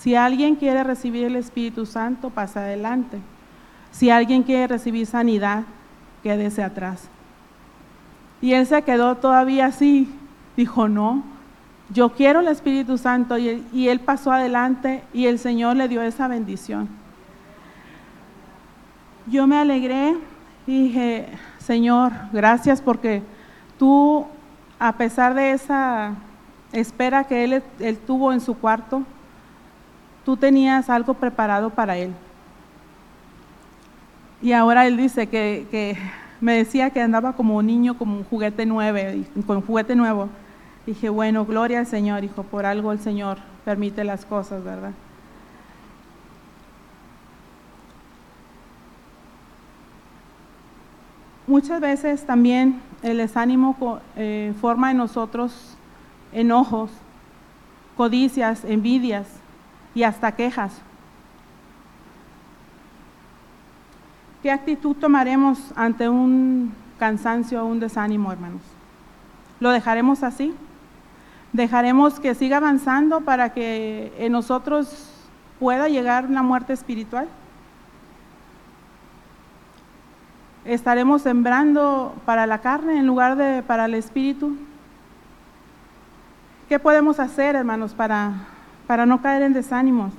si 0.00 0.14
alguien 0.14 0.54
quiere 0.54 0.84
recibir 0.84 1.24
el 1.24 1.36
Espíritu 1.36 1.86
Santo, 1.86 2.30
pasa 2.30 2.60
adelante. 2.60 3.18
Si 3.90 4.10
alguien 4.10 4.42
quiere 4.42 4.68
recibir 4.68 5.06
sanidad, 5.06 5.64
quédese 6.22 6.62
atrás. 6.62 7.08
Y 8.40 8.52
él 8.52 8.66
se 8.66 8.82
quedó 8.82 9.16
todavía 9.16 9.66
así, 9.66 10.08
dijo, 10.56 10.88
no, 10.88 11.24
yo 11.90 12.10
quiero 12.10 12.40
el 12.40 12.48
Espíritu 12.48 12.98
Santo 12.98 13.38
y 13.38 13.88
él, 13.88 14.00
pasó 14.00 14.32
adelante 14.32 15.02
y 15.12 15.26
el 15.26 15.38
Señor 15.38 15.76
le 15.76 15.88
dio 15.88 16.02
esa 16.02 16.28
bendición. 16.28 16.88
Yo 19.28 19.46
me 19.46 19.56
alegré 19.56 20.10
y 20.10 20.18
dije, 20.72 21.28
Señor, 21.58 22.12
gracias 22.32 22.80
porque 22.80 23.22
tú, 23.78 24.26
a 24.78 24.92
pesar 24.92 25.34
de 25.34 25.52
esa 25.52 26.14
espera 26.72 27.24
que 27.24 27.44
él, 27.44 27.98
tuvo 28.06 28.32
en 28.32 28.40
su 28.40 28.54
cuarto, 28.58 29.02
tú 30.24 30.36
tenías 30.36 30.90
algo 30.90 31.14
preparado 31.14 31.70
para 31.70 31.96
él. 31.96 32.12
Y 34.42 34.52
ahora 34.52 34.86
él 34.86 34.96
dice 34.96 35.28
que, 35.28 35.96
me 36.40 36.54
decía 36.54 36.90
que 36.90 37.00
andaba 37.00 37.32
como 37.32 37.56
un 37.56 37.66
niño, 37.66 37.96
como 37.96 38.18
un 38.18 38.24
juguete 38.24 38.66
nuevo, 38.66 38.98
con 39.46 39.62
juguete 39.62 39.94
nuevo. 39.94 40.28
Dije, 40.84 41.08
bueno, 41.08 41.46
gloria 41.46 41.80
al 41.80 41.86
Señor, 41.86 42.24
hijo, 42.24 42.42
por 42.42 42.66
algo 42.66 42.92
el 42.92 43.00
Señor 43.00 43.38
permite 43.64 44.04
las 44.04 44.24
cosas, 44.24 44.62
¿verdad? 44.62 44.92
Muchas 51.46 51.80
veces 51.80 52.26
también 52.26 52.80
el 53.02 53.18
desánimo 53.18 54.00
eh, 54.16 54.52
forma 54.60 54.90
en 54.90 54.96
nosotros 54.96 55.76
enojos, 56.32 56.90
codicias, 57.96 58.64
envidias 58.64 59.26
y 59.94 60.02
hasta 60.02 60.32
quejas. 60.32 60.80
¿Qué 64.42 64.50
actitud 64.50 64.96
tomaremos 64.96 65.72
ante 65.76 66.08
un 66.08 66.74
cansancio 66.98 67.62
o 67.62 67.66
un 67.66 67.80
desánimo, 67.80 68.32
hermanos? 68.32 68.62
¿Lo 69.60 69.70
dejaremos 69.70 70.22
así? 70.22 70.54
dejaremos 71.56 72.20
que 72.20 72.34
siga 72.34 72.58
avanzando 72.58 73.22
para 73.22 73.52
que 73.52 74.12
en 74.18 74.32
nosotros 74.32 75.10
pueda 75.58 75.88
llegar 75.88 76.26
una 76.26 76.42
muerte 76.42 76.72
espiritual. 76.72 77.28
Estaremos 80.66 81.22
sembrando 81.22 82.12
para 82.24 82.44
la 82.44 82.58
carne 82.58 82.98
en 82.98 83.06
lugar 83.06 83.36
de 83.36 83.62
para 83.62 83.84
el 83.84 83.94
espíritu. 83.94 84.56
¿Qué 86.68 86.80
podemos 86.80 87.20
hacer, 87.20 87.54
hermanos, 87.54 87.94
para, 87.94 88.32
para 88.88 89.06
no 89.06 89.22
caer 89.22 89.42
en 89.44 89.52
desánimos? 89.52 90.12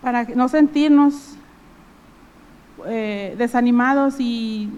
Para 0.00 0.22
no 0.22 0.48
sentirnos 0.48 1.36
eh, 2.86 3.34
desanimados 3.36 4.20
y 4.20 4.70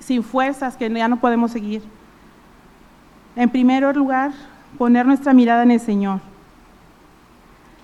sin 0.00 0.22
fuerzas 0.22 0.76
que 0.76 0.90
ya 0.90 1.08
no 1.08 1.18
podemos 1.18 1.50
seguir. 1.50 1.82
En 3.36 3.48
primer 3.48 3.96
lugar, 3.96 4.32
poner 4.76 5.06
nuestra 5.06 5.32
mirada 5.32 5.62
en 5.62 5.70
el 5.70 5.80
Señor. 5.80 6.20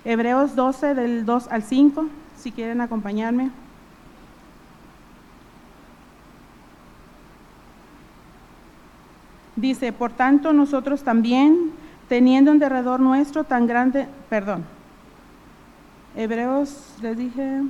Hebreos 0.03 0.55
12 0.55 0.93
del 0.93 1.25
2 1.25 1.47
al 1.49 1.63
5, 1.63 2.05
si 2.37 2.51
quieren 2.51 2.81
acompañarme. 2.81 3.51
Dice, 9.55 9.93
por 9.93 10.11
tanto 10.11 10.51
nosotros 10.51 11.03
también, 11.03 11.71
teniendo 12.09 12.51
en 12.51 12.59
derredor 12.59 12.99
nuestro 12.99 13.45
tan 13.45 13.67
grande, 13.67 14.07
perdón, 14.29 14.65
Hebreos, 16.15 16.95
les 17.01 17.17
dije, 17.17 17.61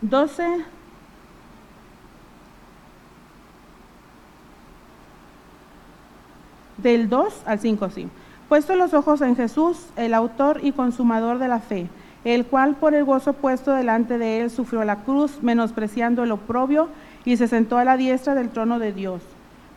12 0.00 0.64
Del 6.82 7.08
2 7.08 7.42
al 7.46 7.60
5, 7.60 7.90
sí. 7.90 8.08
Puesto 8.48 8.74
los 8.74 8.92
ojos 8.92 9.20
en 9.20 9.36
Jesús, 9.36 9.86
el 9.96 10.14
autor 10.14 10.60
y 10.62 10.72
consumador 10.72 11.38
de 11.38 11.48
la 11.48 11.60
fe, 11.60 11.88
el 12.24 12.46
cual 12.46 12.76
por 12.76 12.94
el 12.94 13.04
gozo 13.04 13.32
puesto 13.32 13.72
delante 13.72 14.18
de 14.18 14.42
él 14.42 14.50
sufrió 14.50 14.84
la 14.84 15.04
cruz, 15.04 15.42
menospreciando 15.42 16.22
el 16.22 16.32
oprobio, 16.32 16.88
y 17.24 17.36
se 17.36 17.48
sentó 17.48 17.78
a 17.78 17.84
la 17.84 17.96
diestra 17.96 18.34
del 18.34 18.50
trono 18.50 18.78
de 18.78 18.92
Dios. 18.92 19.22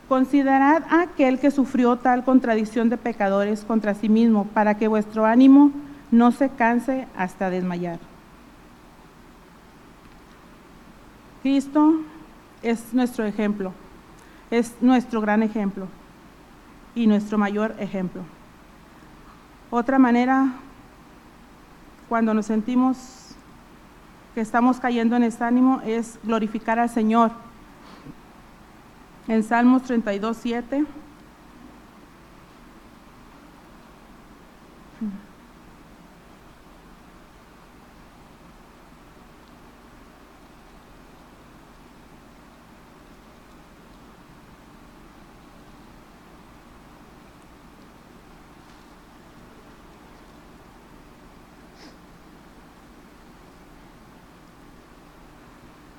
Considerad 0.07 0.83
a 0.89 1.01
aquel 1.01 1.39
que 1.39 1.51
sufrió 1.51 1.95
tal 1.95 2.23
contradicción 2.23 2.89
de 2.89 2.97
pecadores 2.97 3.63
contra 3.63 3.95
sí 3.95 4.09
mismo, 4.09 4.45
para 4.45 4.77
que 4.77 4.87
vuestro 4.87 5.25
ánimo 5.25 5.71
no 6.11 6.31
se 6.31 6.49
canse 6.49 7.07
hasta 7.17 7.49
desmayar. 7.49 7.99
Cristo 11.41 12.01
es 12.61 12.93
nuestro 12.93 13.25
ejemplo, 13.25 13.71
es 14.49 14.75
nuestro 14.81 15.21
gran 15.21 15.43
ejemplo 15.43 15.87
y 16.95 17.07
nuestro 17.07 17.37
mayor 17.37 17.75
ejemplo. 17.79 18.23
Otra 19.69 19.99
manera, 19.99 20.53
cuando 22.09 22.33
nos 22.33 22.45
sentimos 22.45 23.35
que 24.33 24.41
estamos 24.41 24.79
cayendo 24.79 25.15
en 25.15 25.23
este 25.23 25.43
ánimo, 25.43 25.81
es 25.85 26.19
glorificar 26.23 26.77
al 26.79 26.89
Señor. 26.89 27.31
En 29.27 29.43
Salmos 29.43 29.83
32, 29.83 30.37
7. 30.37 30.85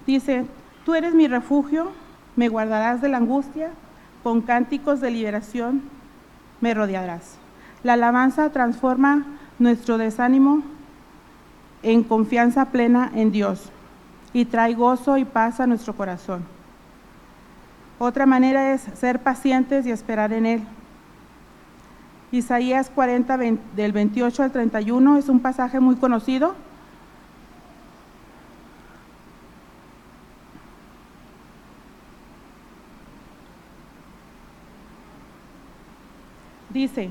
Dice, 0.06 0.46
tú 0.84 0.94
eres 0.94 1.14
mi 1.14 1.26
refugio, 1.26 1.90
me 2.36 2.48
guardarás 2.48 3.00
de 3.00 3.08
la 3.08 3.16
angustia, 3.16 3.70
con 4.22 4.40
cánticos 4.40 5.00
de 5.00 5.10
liberación 5.10 5.82
me 6.60 6.74
rodearás. 6.74 7.38
La 7.82 7.94
alabanza 7.94 8.50
transforma 8.50 9.24
nuestro 9.58 9.98
desánimo 9.98 10.62
en 11.82 12.02
confianza 12.02 12.66
plena 12.66 13.10
en 13.14 13.30
Dios 13.30 13.70
y 14.32 14.44
trae 14.44 14.74
gozo 14.74 15.16
y 15.18 15.24
paz 15.24 15.60
a 15.60 15.66
nuestro 15.66 15.94
corazón. 15.94 16.44
Otra 17.98 18.26
manera 18.26 18.74
es 18.74 18.82
ser 18.94 19.20
pacientes 19.20 19.86
y 19.86 19.90
esperar 19.90 20.32
en 20.32 20.46
Él. 20.46 20.62
Isaías 22.32 22.90
40, 22.90 23.38
del 23.76 23.92
28 23.92 24.42
al 24.42 24.52
31 24.52 25.16
es 25.16 25.28
un 25.28 25.40
pasaje 25.40 25.80
muy 25.80 25.96
conocido. 25.96 26.54
Dice, 36.76 37.08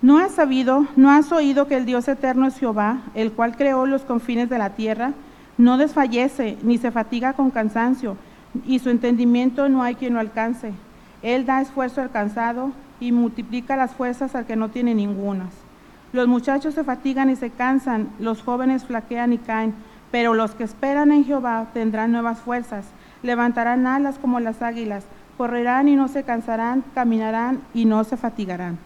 ¿no 0.00 0.16
has 0.16 0.32
sabido, 0.32 0.86
no 0.96 1.10
has 1.10 1.30
oído 1.30 1.68
que 1.68 1.76
el 1.76 1.84
Dios 1.84 2.08
eterno 2.08 2.46
es 2.46 2.58
Jehová, 2.58 3.02
el 3.14 3.30
cual 3.30 3.54
creó 3.54 3.84
los 3.84 4.04
confines 4.04 4.48
de 4.48 4.56
la 4.56 4.70
tierra? 4.70 5.12
No 5.58 5.76
desfallece 5.76 6.56
ni 6.62 6.78
se 6.78 6.90
fatiga 6.90 7.34
con 7.34 7.50
cansancio, 7.50 8.16
y 8.64 8.78
su 8.78 8.88
entendimiento 8.88 9.68
no 9.68 9.82
hay 9.82 9.96
quien 9.96 10.14
lo 10.14 10.20
alcance. 10.20 10.72
Él 11.20 11.44
da 11.44 11.60
esfuerzo 11.60 12.00
al 12.00 12.10
cansado 12.10 12.72
y 12.98 13.12
multiplica 13.12 13.76
las 13.76 13.92
fuerzas 13.92 14.34
al 14.34 14.46
que 14.46 14.56
no 14.56 14.70
tiene 14.70 14.94
ningunas. 14.94 15.52
Los 16.14 16.26
muchachos 16.26 16.72
se 16.72 16.82
fatigan 16.82 17.28
y 17.28 17.36
se 17.36 17.50
cansan, 17.50 18.08
los 18.18 18.40
jóvenes 18.40 18.86
flaquean 18.86 19.34
y 19.34 19.36
caen, 19.36 19.74
pero 20.10 20.32
los 20.32 20.54
que 20.54 20.64
esperan 20.64 21.12
en 21.12 21.26
Jehová 21.26 21.66
tendrán 21.74 22.12
nuevas 22.12 22.38
fuerzas, 22.38 22.86
levantarán 23.22 23.86
alas 23.86 24.18
como 24.18 24.40
las 24.40 24.62
águilas, 24.62 25.04
correrán 25.36 25.88
y 25.88 25.96
no 25.96 26.08
se 26.08 26.22
cansarán, 26.22 26.82
caminarán 26.94 27.60
y 27.74 27.84
no 27.84 28.04
se 28.04 28.16
fatigarán. 28.16 28.85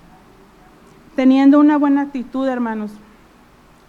Teniendo 1.16 1.58
una 1.58 1.76
buena 1.76 2.02
actitud, 2.02 2.46
hermanos, 2.48 2.92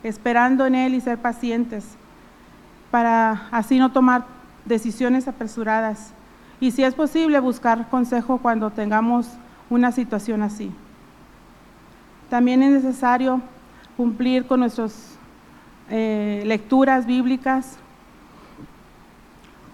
esperando 0.04 0.66
en 0.66 0.76
Él 0.76 0.96
y 0.96 1.02
ser 1.02 1.18
pacientes, 1.18 1.86
para 2.90 3.48
así 3.52 3.80
no 3.80 3.92
tomar 3.92 4.26
decisiones 4.66 5.28
apresuradas. 5.28 6.14
Y 6.60 6.72
si 6.72 6.84
es 6.84 6.94
posible, 6.94 7.40
buscar 7.40 7.90
consejo 7.90 8.38
cuando 8.38 8.70
tengamos 8.70 9.28
una 9.70 9.92
situación 9.92 10.44
así. 10.44 10.72
También 12.30 12.62
es 12.64 12.72
necesario 12.84 13.42
cumplir 13.98 14.46
con 14.46 14.60
nuestras 14.60 15.18
eh, 15.90 16.44
lecturas 16.46 17.06
bíblicas, 17.06 17.78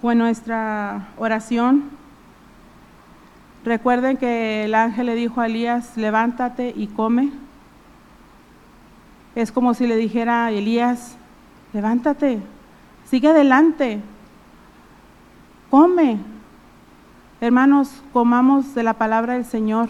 con 0.01 0.17
nuestra 0.17 1.07
oración. 1.17 1.96
Recuerden 3.65 4.17
que 4.17 4.65
el 4.65 4.75
ángel 4.75 5.07
le 5.07 5.15
dijo 5.15 5.41
a 5.41 5.47
Elías, 5.47 5.97
levántate 5.97 6.73
y 6.75 6.87
come. 6.87 7.31
Es 9.35 9.51
como 9.51 9.73
si 9.73 9.87
le 9.87 9.95
dijera 9.95 10.45
a 10.45 10.51
Elías, 10.51 11.17
levántate, 11.73 12.39
sigue 13.05 13.27
adelante, 13.27 14.01
come, 15.69 16.17
Hermanos, 17.39 18.01
comamos 18.13 18.73
de 18.73 18.81
la 18.81 18.95
palabra 18.95 19.33
del 19.33 19.45
Señor 19.45 19.89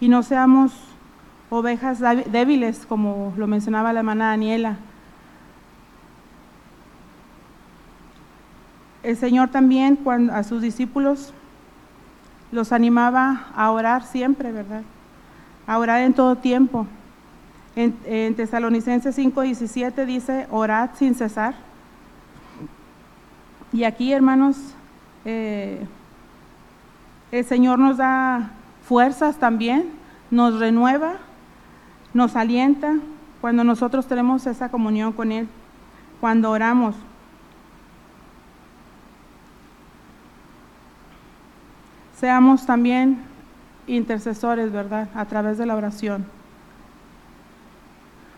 y 0.00 0.08
no 0.08 0.24
seamos 0.24 0.72
ovejas 1.48 2.00
débiles, 2.00 2.84
como 2.84 3.32
lo 3.36 3.46
mencionaba 3.46 3.92
la 3.92 4.00
hermana 4.00 4.30
Daniela. 4.30 4.78
El 9.04 9.16
Señor 9.16 9.50
también 9.50 10.00
a 10.32 10.42
sus 10.42 10.62
discípulos 10.62 11.32
los 12.54 12.72
animaba 12.72 13.46
a 13.54 13.70
orar 13.70 14.04
siempre, 14.04 14.52
¿verdad? 14.52 14.82
A 15.66 15.78
orar 15.78 16.02
en 16.02 16.14
todo 16.14 16.36
tiempo. 16.36 16.86
En, 17.76 17.96
en 18.04 18.34
Tesalonicenses 18.36 19.18
5:17 19.18 20.06
dice, 20.06 20.46
orad 20.50 20.90
sin 20.94 21.14
cesar. 21.14 21.54
Y 23.72 23.82
aquí, 23.82 24.12
hermanos, 24.12 24.56
eh, 25.24 25.84
el 27.32 27.44
Señor 27.44 27.80
nos 27.80 27.96
da 27.96 28.52
fuerzas 28.86 29.38
también, 29.38 29.90
nos 30.30 30.60
renueva, 30.60 31.14
nos 32.12 32.36
alienta 32.36 32.94
cuando 33.40 33.64
nosotros 33.64 34.06
tenemos 34.06 34.46
esa 34.46 34.68
comunión 34.68 35.12
con 35.12 35.32
Él, 35.32 35.48
cuando 36.20 36.52
oramos. 36.52 36.94
Seamos 42.18 42.64
también 42.66 43.18
intercesores, 43.86 44.72
¿verdad? 44.72 45.08
A 45.14 45.24
través 45.24 45.58
de 45.58 45.66
la 45.66 45.74
oración. 45.74 46.26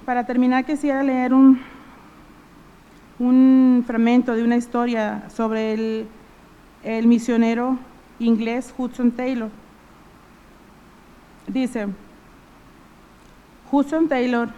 Para 0.05 0.25
terminar, 0.25 0.65
quisiera 0.65 1.03
leer 1.03 1.35
un, 1.35 1.61
un 3.19 3.85
fragmento 3.87 4.35
de 4.35 4.45
una 4.45 4.57
historia 4.57 5.25
sobre 5.29 5.75
el, 5.75 6.09
el 6.85 7.07
misionero 7.07 7.79
inglés 8.19 8.73
Hudson 8.77 9.11
Taylor. 9.11 9.51
Dice, 11.47 11.89
Hudson 13.71 14.09
Taylor, 14.09 14.49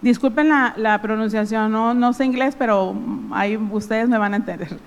disculpen 0.00 0.48
la, 0.48 0.98
pronunciación, 1.02 1.72
no, 1.72 1.94
no, 1.94 2.12
sé 2.12 2.24
inglés, 2.24 2.54
pero 2.58 2.94
ahí 3.32 3.56
ustedes 3.56 4.08
me 4.08 4.18
van 4.18 4.34
a 4.34 4.36
entender. 4.36 4.78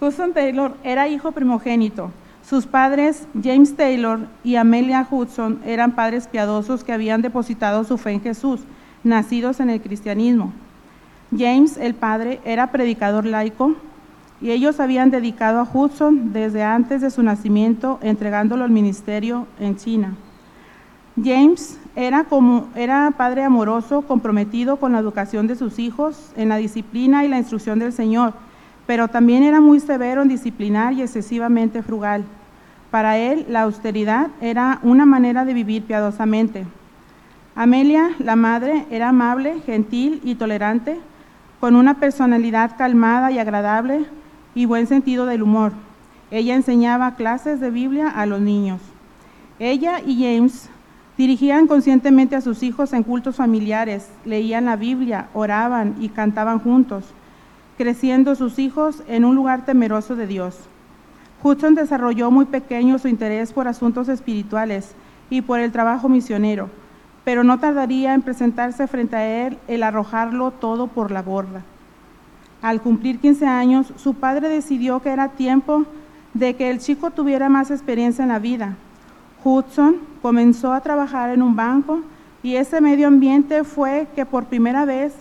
Hudson 0.00 0.32
Taylor 0.32 0.76
era 0.82 1.08
hijo 1.08 1.32
primogénito. 1.32 2.10
Sus 2.50 2.66
padres, 2.66 3.28
James 3.40 3.76
Taylor 3.76 4.26
y 4.42 4.56
Amelia 4.56 5.06
Hudson, 5.08 5.60
eran 5.64 5.92
padres 5.92 6.26
piadosos 6.26 6.82
que 6.82 6.92
habían 6.92 7.22
depositado 7.22 7.84
su 7.84 7.96
fe 7.96 8.10
en 8.10 8.22
Jesús, 8.22 8.62
nacidos 9.04 9.60
en 9.60 9.70
el 9.70 9.80
cristianismo. 9.80 10.52
James, 11.30 11.76
el 11.76 11.94
padre, 11.94 12.40
era 12.44 12.72
predicador 12.72 13.24
laico, 13.24 13.76
y 14.40 14.50
ellos 14.50 14.80
habían 14.80 15.12
dedicado 15.12 15.60
a 15.60 15.68
Hudson 15.72 16.32
desde 16.32 16.64
antes 16.64 17.02
de 17.02 17.12
su 17.12 17.22
nacimiento, 17.22 18.00
entregándolo 18.02 18.64
al 18.64 18.70
ministerio 18.70 19.46
en 19.60 19.76
China. 19.76 20.16
James 21.22 21.78
era, 21.94 22.24
como, 22.24 22.66
era 22.74 23.12
padre 23.16 23.44
amoroso, 23.44 24.02
comprometido 24.02 24.78
con 24.78 24.90
la 24.90 24.98
educación 24.98 25.46
de 25.46 25.54
sus 25.54 25.78
hijos, 25.78 26.32
en 26.34 26.48
la 26.48 26.56
disciplina 26.56 27.24
y 27.24 27.28
la 27.28 27.38
instrucción 27.38 27.78
del 27.78 27.92
Señor, 27.92 28.34
pero 28.88 29.06
también 29.06 29.44
era 29.44 29.60
muy 29.60 29.78
severo 29.78 30.22
en 30.22 30.28
disciplinar 30.28 30.94
y 30.94 31.02
excesivamente 31.02 31.84
frugal. 31.84 32.24
Para 32.90 33.18
él, 33.18 33.46
la 33.48 33.62
austeridad 33.62 34.28
era 34.40 34.80
una 34.82 35.06
manera 35.06 35.44
de 35.44 35.54
vivir 35.54 35.84
piadosamente. 35.84 36.66
Amelia, 37.54 38.10
la 38.18 38.36
madre, 38.36 38.86
era 38.90 39.10
amable, 39.10 39.60
gentil 39.64 40.20
y 40.24 40.34
tolerante, 40.34 41.00
con 41.60 41.76
una 41.76 42.00
personalidad 42.00 42.76
calmada 42.76 43.30
y 43.30 43.38
agradable, 43.38 44.06
y 44.54 44.64
buen 44.64 44.86
sentido 44.88 45.26
del 45.26 45.42
humor. 45.42 45.72
Ella 46.30 46.54
enseñaba 46.54 47.14
clases 47.14 47.60
de 47.60 47.70
Biblia 47.70 48.08
a 48.08 48.26
los 48.26 48.40
niños. 48.40 48.80
Ella 49.58 50.00
y 50.04 50.24
James 50.24 50.68
dirigían 51.16 51.66
conscientemente 51.66 52.34
a 52.34 52.40
sus 52.40 52.62
hijos 52.62 52.92
en 52.92 53.02
cultos 53.02 53.36
familiares, 53.36 54.10
leían 54.24 54.64
la 54.64 54.76
Biblia, 54.76 55.28
oraban 55.34 55.96
y 56.00 56.08
cantaban 56.08 56.60
juntos, 56.60 57.04
creciendo 57.76 58.34
sus 58.34 58.58
hijos 58.58 59.02
en 59.06 59.24
un 59.24 59.36
lugar 59.36 59.64
temeroso 59.64 60.16
de 60.16 60.26
Dios. 60.26 60.58
Hudson 61.42 61.74
desarrolló 61.74 62.30
muy 62.30 62.44
pequeño 62.44 62.98
su 62.98 63.08
interés 63.08 63.52
por 63.52 63.68
asuntos 63.68 64.08
espirituales 64.08 64.94
y 65.30 65.42
por 65.42 65.60
el 65.60 65.72
trabajo 65.72 66.08
misionero, 66.08 66.68
pero 67.24 67.44
no 67.44 67.58
tardaría 67.58 68.14
en 68.14 68.22
presentarse 68.22 68.86
frente 68.86 69.16
a 69.16 69.46
él 69.46 69.58
el 69.68 69.82
arrojarlo 69.82 70.50
todo 70.50 70.86
por 70.86 71.10
la 71.10 71.22
borda. 71.22 71.62
Al 72.62 72.82
cumplir 72.82 73.18
15 73.18 73.46
años, 73.46 73.92
su 73.96 74.14
padre 74.14 74.48
decidió 74.48 75.00
que 75.00 75.10
era 75.10 75.28
tiempo 75.28 75.84
de 76.34 76.54
que 76.56 76.70
el 76.70 76.78
chico 76.78 77.10
tuviera 77.10 77.48
más 77.48 77.70
experiencia 77.70 78.22
en 78.22 78.28
la 78.28 78.38
vida. 78.38 78.76
Hudson 79.42 79.96
comenzó 80.20 80.72
a 80.72 80.80
trabajar 80.80 81.30
en 81.30 81.42
un 81.42 81.56
banco 81.56 82.02
y 82.42 82.56
ese 82.56 82.80
medio 82.80 83.08
ambiente 83.08 83.64
fue 83.64 84.08
que 84.14 84.26
por 84.26 84.44
primera 84.44 84.84
vez 84.84 85.14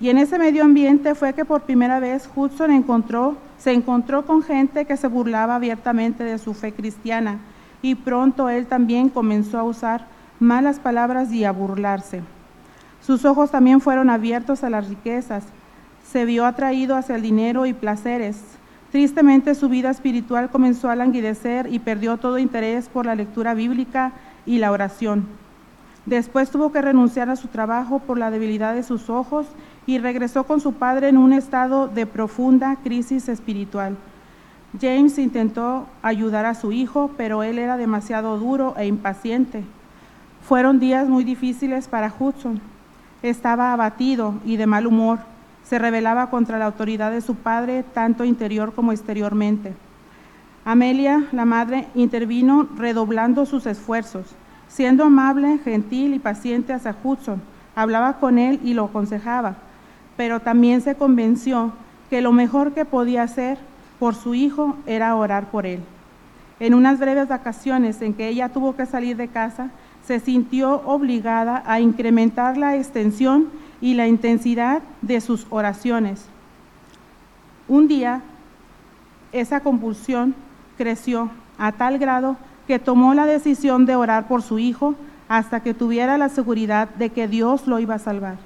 y 0.00 0.10
en 0.10 0.18
ese 0.18 0.38
medio 0.38 0.64
ambiente 0.64 1.14
fue 1.14 1.32
que 1.32 1.44
por 1.44 1.62
primera 1.62 1.98
vez 1.98 2.30
Hudson 2.34 2.70
encontró, 2.70 3.36
se 3.58 3.72
encontró 3.72 4.24
con 4.24 4.42
gente 4.42 4.84
que 4.84 4.96
se 4.96 5.08
burlaba 5.08 5.56
abiertamente 5.56 6.24
de 6.24 6.38
su 6.38 6.54
fe 6.54 6.72
cristiana 6.72 7.38
y 7.82 7.94
pronto 7.94 8.48
él 8.48 8.66
también 8.66 9.08
comenzó 9.08 9.58
a 9.58 9.64
usar 9.64 10.06
malas 10.40 10.78
palabras 10.78 11.32
y 11.32 11.44
a 11.44 11.52
burlarse. 11.52 12.22
Sus 13.00 13.24
ojos 13.24 13.50
también 13.50 13.80
fueron 13.80 14.10
abiertos 14.10 14.64
a 14.64 14.70
las 14.70 14.88
riquezas 14.88 15.44
se 16.10 16.24
vio 16.24 16.46
atraído 16.46 16.96
hacia 16.96 17.16
el 17.16 17.22
dinero 17.22 17.66
y 17.66 17.74
placeres. 17.74 18.40
Tristemente 18.90 19.54
su 19.54 19.68
vida 19.68 19.90
espiritual 19.90 20.48
comenzó 20.48 20.88
a 20.88 20.96
languidecer 20.96 21.70
y 21.70 21.80
perdió 21.80 22.16
todo 22.16 22.38
interés 22.38 22.88
por 22.88 23.04
la 23.04 23.14
lectura 23.14 23.52
bíblica 23.52 24.12
y 24.46 24.58
la 24.58 24.72
oración. 24.72 25.26
Después 26.08 26.50
tuvo 26.50 26.72
que 26.72 26.80
renunciar 26.80 27.28
a 27.28 27.36
su 27.36 27.48
trabajo 27.48 27.98
por 27.98 28.16
la 28.16 28.30
debilidad 28.30 28.74
de 28.74 28.82
sus 28.82 29.10
ojos 29.10 29.46
y 29.84 29.98
regresó 29.98 30.44
con 30.44 30.58
su 30.58 30.72
padre 30.72 31.10
en 31.10 31.18
un 31.18 31.34
estado 31.34 31.86
de 31.86 32.06
profunda 32.06 32.76
crisis 32.82 33.28
espiritual. 33.28 33.94
James 34.80 35.18
intentó 35.18 35.86
ayudar 36.00 36.46
a 36.46 36.54
su 36.54 36.72
hijo, 36.72 37.10
pero 37.18 37.42
él 37.42 37.58
era 37.58 37.76
demasiado 37.76 38.38
duro 38.38 38.74
e 38.78 38.86
impaciente. 38.86 39.64
Fueron 40.40 40.80
días 40.80 41.10
muy 41.10 41.24
difíciles 41.24 41.88
para 41.88 42.10
Hudson. 42.18 42.58
estaba 43.22 43.74
abatido 43.74 44.32
y 44.46 44.56
de 44.56 44.66
mal 44.66 44.86
humor. 44.86 45.18
Se 45.62 45.78
rebelaba 45.78 46.30
contra 46.30 46.58
la 46.58 46.64
autoridad 46.64 47.10
de 47.10 47.20
su 47.20 47.34
padre, 47.34 47.84
tanto 47.92 48.24
interior 48.24 48.72
como 48.72 48.92
exteriormente. 48.92 49.74
Amelia, 50.64 51.26
la 51.32 51.44
madre, 51.44 51.86
intervino 51.94 52.66
redoblando 52.76 53.44
sus 53.44 53.66
esfuerzos, 53.66 54.34
siendo 54.68 55.04
amable, 55.04 55.58
gentil 55.64 56.14
y 56.14 56.18
paciente 56.18 56.72
hacia 56.72 56.96
Hudson. 57.02 57.40
Hablaba 57.74 58.14
con 58.14 58.38
él 58.38 58.60
y 58.62 58.74
lo 58.74 58.84
aconsejaba, 58.84 59.56
pero 60.16 60.40
también 60.40 60.80
se 60.80 60.94
convenció 60.94 61.72
que 62.10 62.22
lo 62.22 62.32
mejor 62.32 62.72
que 62.72 62.84
podía 62.84 63.22
hacer 63.22 63.58
por 63.98 64.14
su 64.14 64.34
hijo 64.34 64.76
era 64.86 65.14
orar 65.16 65.50
por 65.50 65.66
él. 65.66 65.80
En 66.60 66.74
unas 66.74 66.98
breves 66.98 67.28
vacaciones 67.28 68.02
en 68.02 68.14
que 68.14 68.28
ella 68.28 68.48
tuvo 68.48 68.74
que 68.74 68.86
salir 68.86 69.16
de 69.16 69.28
casa, 69.28 69.70
se 70.06 70.20
sintió 70.20 70.82
obligada 70.86 71.62
a 71.66 71.80
incrementar 71.80 72.56
la 72.56 72.76
extensión 72.76 73.48
y 73.80 73.94
la 73.94 74.08
intensidad 74.08 74.82
de 75.02 75.20
sus 75.20 75.46
oraciones. 75.50 76.24
Un 77.68 77.86
día, 77.86 78.22
esa 79.32 79.60
compulsión 79.60 80.34
creció 80.76 81.30
a 81.58 81.72
tal 81.72 81.98
grado 81.98 82.36
que 82.68 82.78
tomó 82.78 83.14
la 83.14 83.24
decisión 83.24 83.86
de 83.86 83.96
orar 83.96 84.28
por 84.28 84.42
su 84.42 84.58
hijo 84.58 84.94
hasta 85.26 85.60
que 85.60 85.72
tuviera 85.72 86.18
la 86.18 86.28
seguridad 86.28 86.90
de 86.90 87.08
que 87.08 87.26
Dios 87.26 87.66
lo 87.66 87.78
iba 87.78 87.94
a 87.94 87.98
salvar. 87.98 88.36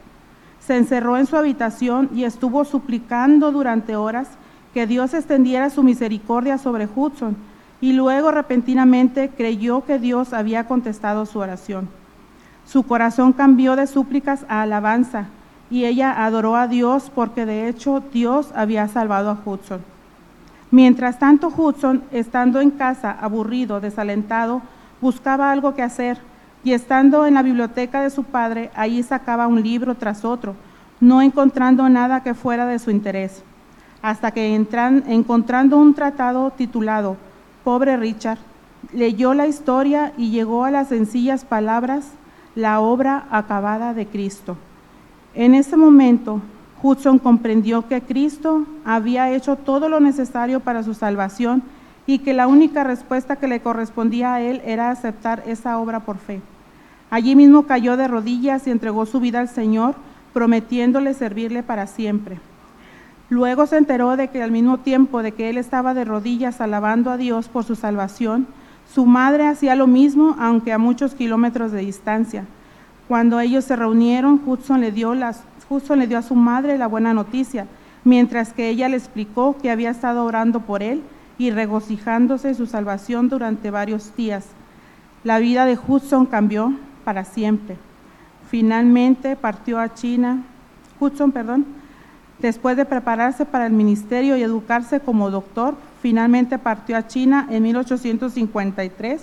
Se 0.61 0.77
encerró 0.77 1.19
en 1.19 1.27
su 1.27 1.37
habitación 1.37 2.09
y 2.15 2.23
estuvo 2.23 2.65
suplicando 2.65 3.51
durante 3.51 3.97
horas 3.97 4.29
que 4.73 4.87
Dios 4.87 5.13
extendiera 5.13 5.71
su 5.71 5.83
misericordia 5.83 6.57
sobre 6.57 6.87
Hudson 6.87 7.37
y 7.81 7.95
luego 7.95 8.31
repentinamente 8.31 9.29
creyó 9.37 9.85
que 9.85 9.99
Dios 9.99 10.33
había 10.33 10.69
contestado 10.69 11.27
su 11.27 11.41
oración. 11.41 11.89
Su 12.65 12.85
corazón 12.85 13.33
cambió 13.33 13.75
de 13.75 13.89
súplicas 13.89 14.47
a 14.49 14.63
alabanza 14.63 15.27
y 15.69 15.85
ella 15.85 16.25
adoró 16.25 16.55
a 16.55 16.69
Dios 16.69 17.11
porque 17.13 17.45
de 17.45 17.69
hecho 17.69 18.05
Dios 18.13 18.53
había 18.55 18.87
salvado 18.87 19.31
a 19.31 19.39
Hudson. 19.45 19.92
Mientras 20.73 21.19
tanto 21.19 21.53
Hudson, 21.55 22.03
estando 22.13 22.59
en 22.63 22.71
casa, 22.71 23.11
aburrido, 23.13 23.79
desalentado, 23.79 24.63
buscaba 25.03 25.53
algo 25.53 25.75
que 25.75 25.83
hacer 25.83 26.17
y 26.65 26.73
estando 26.73 27.27
en 27.27 27.35
la 27.35 27.43
biblioteca 27.43 28.01
de 28.01 28.09
su 28.09 28.25
padre, 28.25 28.71
allí 28.75 29.03
sacaba 29.03 29.47
un 29.49 29.63
libro 29.63 29.97
tras 29.97 30.25
otro, 30.25 30.55
no 30.99 31.21
encontrando 31.21 31.87
nada 31.91 32.23
que 32.23 32.33
fuera 32.33 32.65
de 32.65 32.79
su 32.79 32.91
interés, 32.91 33.43
hasta 34.01 34.31
que 34.31 34.55
encontrando 34.55 35.77
un 35.77 35.93
tratado 35.93 36.51
titulado 36.53 37.19
Pobre 37.65 37.99
Richard 37.99 38.39
leyó 38.95 39.35
la 39.35 39.47
historia 39.47 40.15
y 40.17 40.31
llegó 40.31 40.65
a 40.65 40.71
las 40.71 40.89
sencillas 40.89 41.45
palabras, 41.45 42.13
la 42.55 42.81
obra 42.81 43.27
acabada 43.31 43.93
de 43.93 44.07
Cristo. 44.07 44.57
En 45.35 45.55
ese 45.55 45.77
momento, 45.77 46.41
Hudson 46.83 47.19
comprendió 47.19 47.87
que 47.87 48.03
Cristo 48.03 48.67
había 48.85 49.31
hecho 49.31 49.57
todo 49.57 49.89
lo 49.89 50.01
necesario 50.01 50.61
para 50.61 50.83
su 50.83 50.95
salvación 50.95 51.63
y 52.07 52.19
que 52.19 52.33
la 52.33 52.49
única 52.49 52.83
respuesta 52.83 53.37
que 53.37 53.47
le 53.47 53.61
correspondía 53.61 54.35
a 54.35 54.41
él 54.41 54.61
era 54.65 54.91
aceptar 54.91 55.45
esa 55.47 55.79
obra 55.79 56.01
por 56.01 56.19
fe. 56.19 56.41
Allí 57.11 57.37
mismo 57.37 57.65
cayó 57.65 57.97
de 57.97 58.09
rodillas 58.09 58.67
y 58.67 58.71
entregó 58.71 59.07
su 59.07 59.21
vida 59.21 59.39
al 59.39 59.49
Señor, 59.49 59.95
prometiéndole 60.33 61.15
servirle 61.15 61.63
para 61.63 61.87
siempre. 61.87 62.41
Luego 63.29 63.67
se 63.67 63.77
enteró 63.77 64.17
de 64.17 64.29
que 64.29 64.43
al 64.43 64.51
mismo 64.51 64.79
tiempo 64.79 65.23
de 65.23 65.33
que 65.33 65.51
él 65.51 65.59
estaba 65.59 65.95
de 65.95 66.05
rodillas 66.05 66.61
alabando 66.61 67.11
a 67.11 67.17
Dios 67.17 67.49
por 67.49 67.65
su 67.65 67.77
salvación, 67.77 68.47
su 68.93 69.07
madre 69.07 69.47
hacía 69.47 69.77
lo 69.77 69.87
mismo, 69.87 70.37
aunque 70.39 70.73
a 70.73 70.79
muchos 70.79 71.15
kilómetros 71.15 71.71
de 71.73 71.81
distancia. 71.81 72.45
Cuando 73.09 73.41
ellos 73.41 73.65
se 73.65 73.77
reunieron, 73.77 74.41
Hudson 74.45 74.81
le 74.81 74.91
dio, 74.93 75.15
las, 75.15 75.45
Hudson 75.73 75.99
le 75.99 76.07
dio 76.07 76.19
a 76.19 76.23
su 76.23 76.35
madre 76.35 76.79
la 76.79 76.87
buena 76.87 77.15
noticia, 77.15 77.67
mientras 78.05 78.53
que 78.53 78.69
ella 78.69 78.89
le 78.89 78.97
explicó 78.97 79.57
que 79.61 79.71
había 79.71 79.91
estado 79.91 80.25
orando 80.25 80.61
por 80.61 80.83
él 80.83 81.03
y 81.39 81.51
regocijándose 81.51 82.49
en 82.49 82.55
su 82.55 82.67
salvación 82.67 83.29
durante 83.29 83.71
varios 83.71 84.15
días. 84.17 84.47
La 85.25 85.39
vida 85.39 85.65
de 85.65 85.79
Hudson 85.79 86.27
cambió 86.27 86.75
para 87.05 87.25
siempre. 87.25 87.77
Finalmente 88.51 89.37
partió 89.37 89.81
a 89.81 89.95
China, 89.95 90.43
Hudson, 91.01 91.33
perdón, 91.33 91.67
Después 92.43 92.77
de 92.77 92.85
prepararse 92.85 93.47
para 93.47 93.67
el 93.67 93.73
ministerio 93.73 94.37
y 94.37 94.43
educarse 94.43 94.99
como 94.99 95.31
doctor, 95.31 95.77
finalmente 96.03 96.59
partió 96.59 96.97
a 96.97 97.07
China 97.07 97.47
en 97.49 97.63
1853 97.63 99.23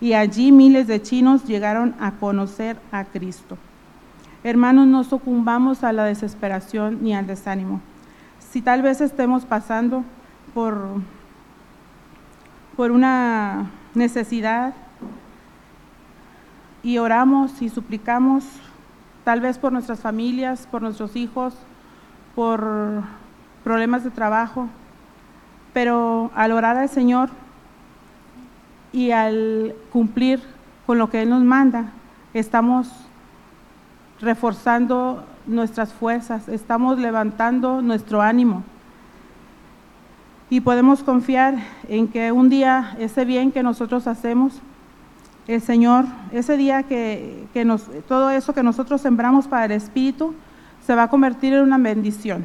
y 0.00 0.14
allí 0.14 0.50
miles 0.50 0.88
de 0.88 1.00
chinos 1.00 1.44
llegaron 1.44 1.94
a 2.00 2.12
conocer 2.18 2.76
a 2.90 3.04
Cristo. 3.04 3.56
Hermanos, 4.46 4.86
no 4.86 5.02
sucumbamos 5.02 5.82
a 5.82 5.92
la 5.92 6.04
desesperación 6.04 6.98
ni 7.02 7.12
al 7.16 7.26
desánimo. 7.26 7.80
Si 8.38 8.62
tal 8.62 8.80
vez 8.80 9.00
estemos 9.00 9.44
pasando 9.44 10.04
por, 10.54 10.86
por 12.76 12.92
una 12.92 13.72
necesidad 13.94 14.72
y 16.84 16.98
oramos 16.98 17.60
y 17.60 17.70
suplicamos, 17.70 18.44
tal 19.24 19.40
vez 19.40 19.58
por 19.58 19.72
nuestras 19.72 19.98
familias, 19.98 20.68
por 20.70 20.80
nuestros 20.80 21.16
hijos, 21.16 21.54
por 22.36 23.02
problemas 23.64 24.04
de 24.04 24.12
trabajo, 24.12 24.68
pero 25.72 26.30
al 26.36 26.52
orar 26.52 26.76
al 26.76 26.88
Señor 26.88 27.30
y 28.92 29.10
al 29.10 29.74
cumplir 29.92 30.40
con 30.86 30.98
lo 30.98 31.10
que 31.10 31.22
Él 31.22 31.30
nos 31.30 31.42
manda, 31.42 31.86
estamos 32.32 33.06
reforzando 34.20 35.24
nuestras 35.46 35.92
fuerzas, 35.92 36.48
estamos 36.48 36.98
levantando 36.98 37.82
nuestro 37.82 38.22
ánimo 38.22 38.64
y 40.48 40.60
podemos 40.60 41.02
confiar 41.02 41.56
en 41.88 42.08
que 42.08 42.30
un 42.32 42.48
día 42.48 42.96
ese 42.98 43.24
bien 43.24 43.50
que 43.50 43.62
nosotros 43.62 44.06
hacemos, 44.06 44.60
el 45.48 45.60
Señor, 45.60 46.04
ese 46.32 46.56
día 46.56 46.84
que, 46.84 47.46
que 47.52 47.64
nos, 47.64 47.88
todo 48.08 48.30
eso 48.30 48.52
que 48.52 48.62
nosotros 48.62 49.00
sembramos 49.00 49.46
para 49.46 49.66
el 49.66 49.72
Espíritu, 49.72 50.34
se 50.84 50.94
va 50.94 51.04
a 51.04 51.10
convertir 51.10 51.52
en 51.52 51.62
una 51.62 51.78
bendición 51.78 52.44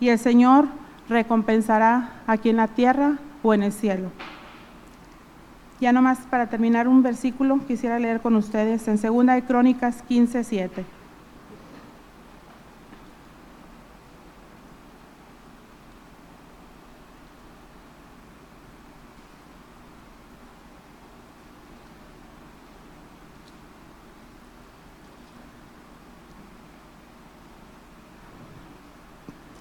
y 0.00 0.08
el 0.08 0.18
Señor 0.18 0.66
recompensará 1.08 2.10
aquí 2.26 2.50
en 2.50 2.56
la 2.56 2.68
tierra 2.68 3.18
o 3.42 3.54
en 3.54 3.62
el 3.62 3.72
cielo. 3.72 4.10
Ya 5.80 5.92
nomás 5.92 6.18
para 6.30 6.46
terminar 6.46 6.88
un 6.88 7.02
versículo 7.02 7.60
quisiera 7.66 7.98
leer 7.98 8.20
con 8.20 8.34
ustedes 8.34 8.88
en 8.88 8.98
2 9.00 9.26
de 9.26 9.42
Crónicas 9.42 10.02
15, 10.02 10.42
7. 10.42 10.95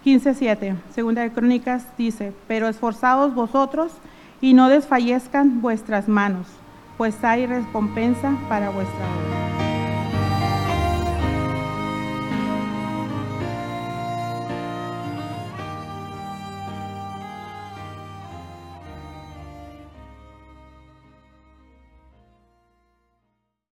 15.7, 0.06 0.76
segunda 0.94 1.24
de 1.24 1.32
Crónicas 1.32 1.84
dice, 1.98 2.32
pero 2.48 2.68
esforzados 2.68 3.34
vosotros 3.34 3.92
y 4.40 4.54
no 4.54 4.70
desfallezcan 4.70 5.64
vuestras 5.64 6.08
manos, 6.08 6.46
pues 6.96 7.24
hay 7.24 7.48
recompensa 7.48 8.38
para 8.48 8.70
vuestra 8.70 9.04
obra. 9.04 9.45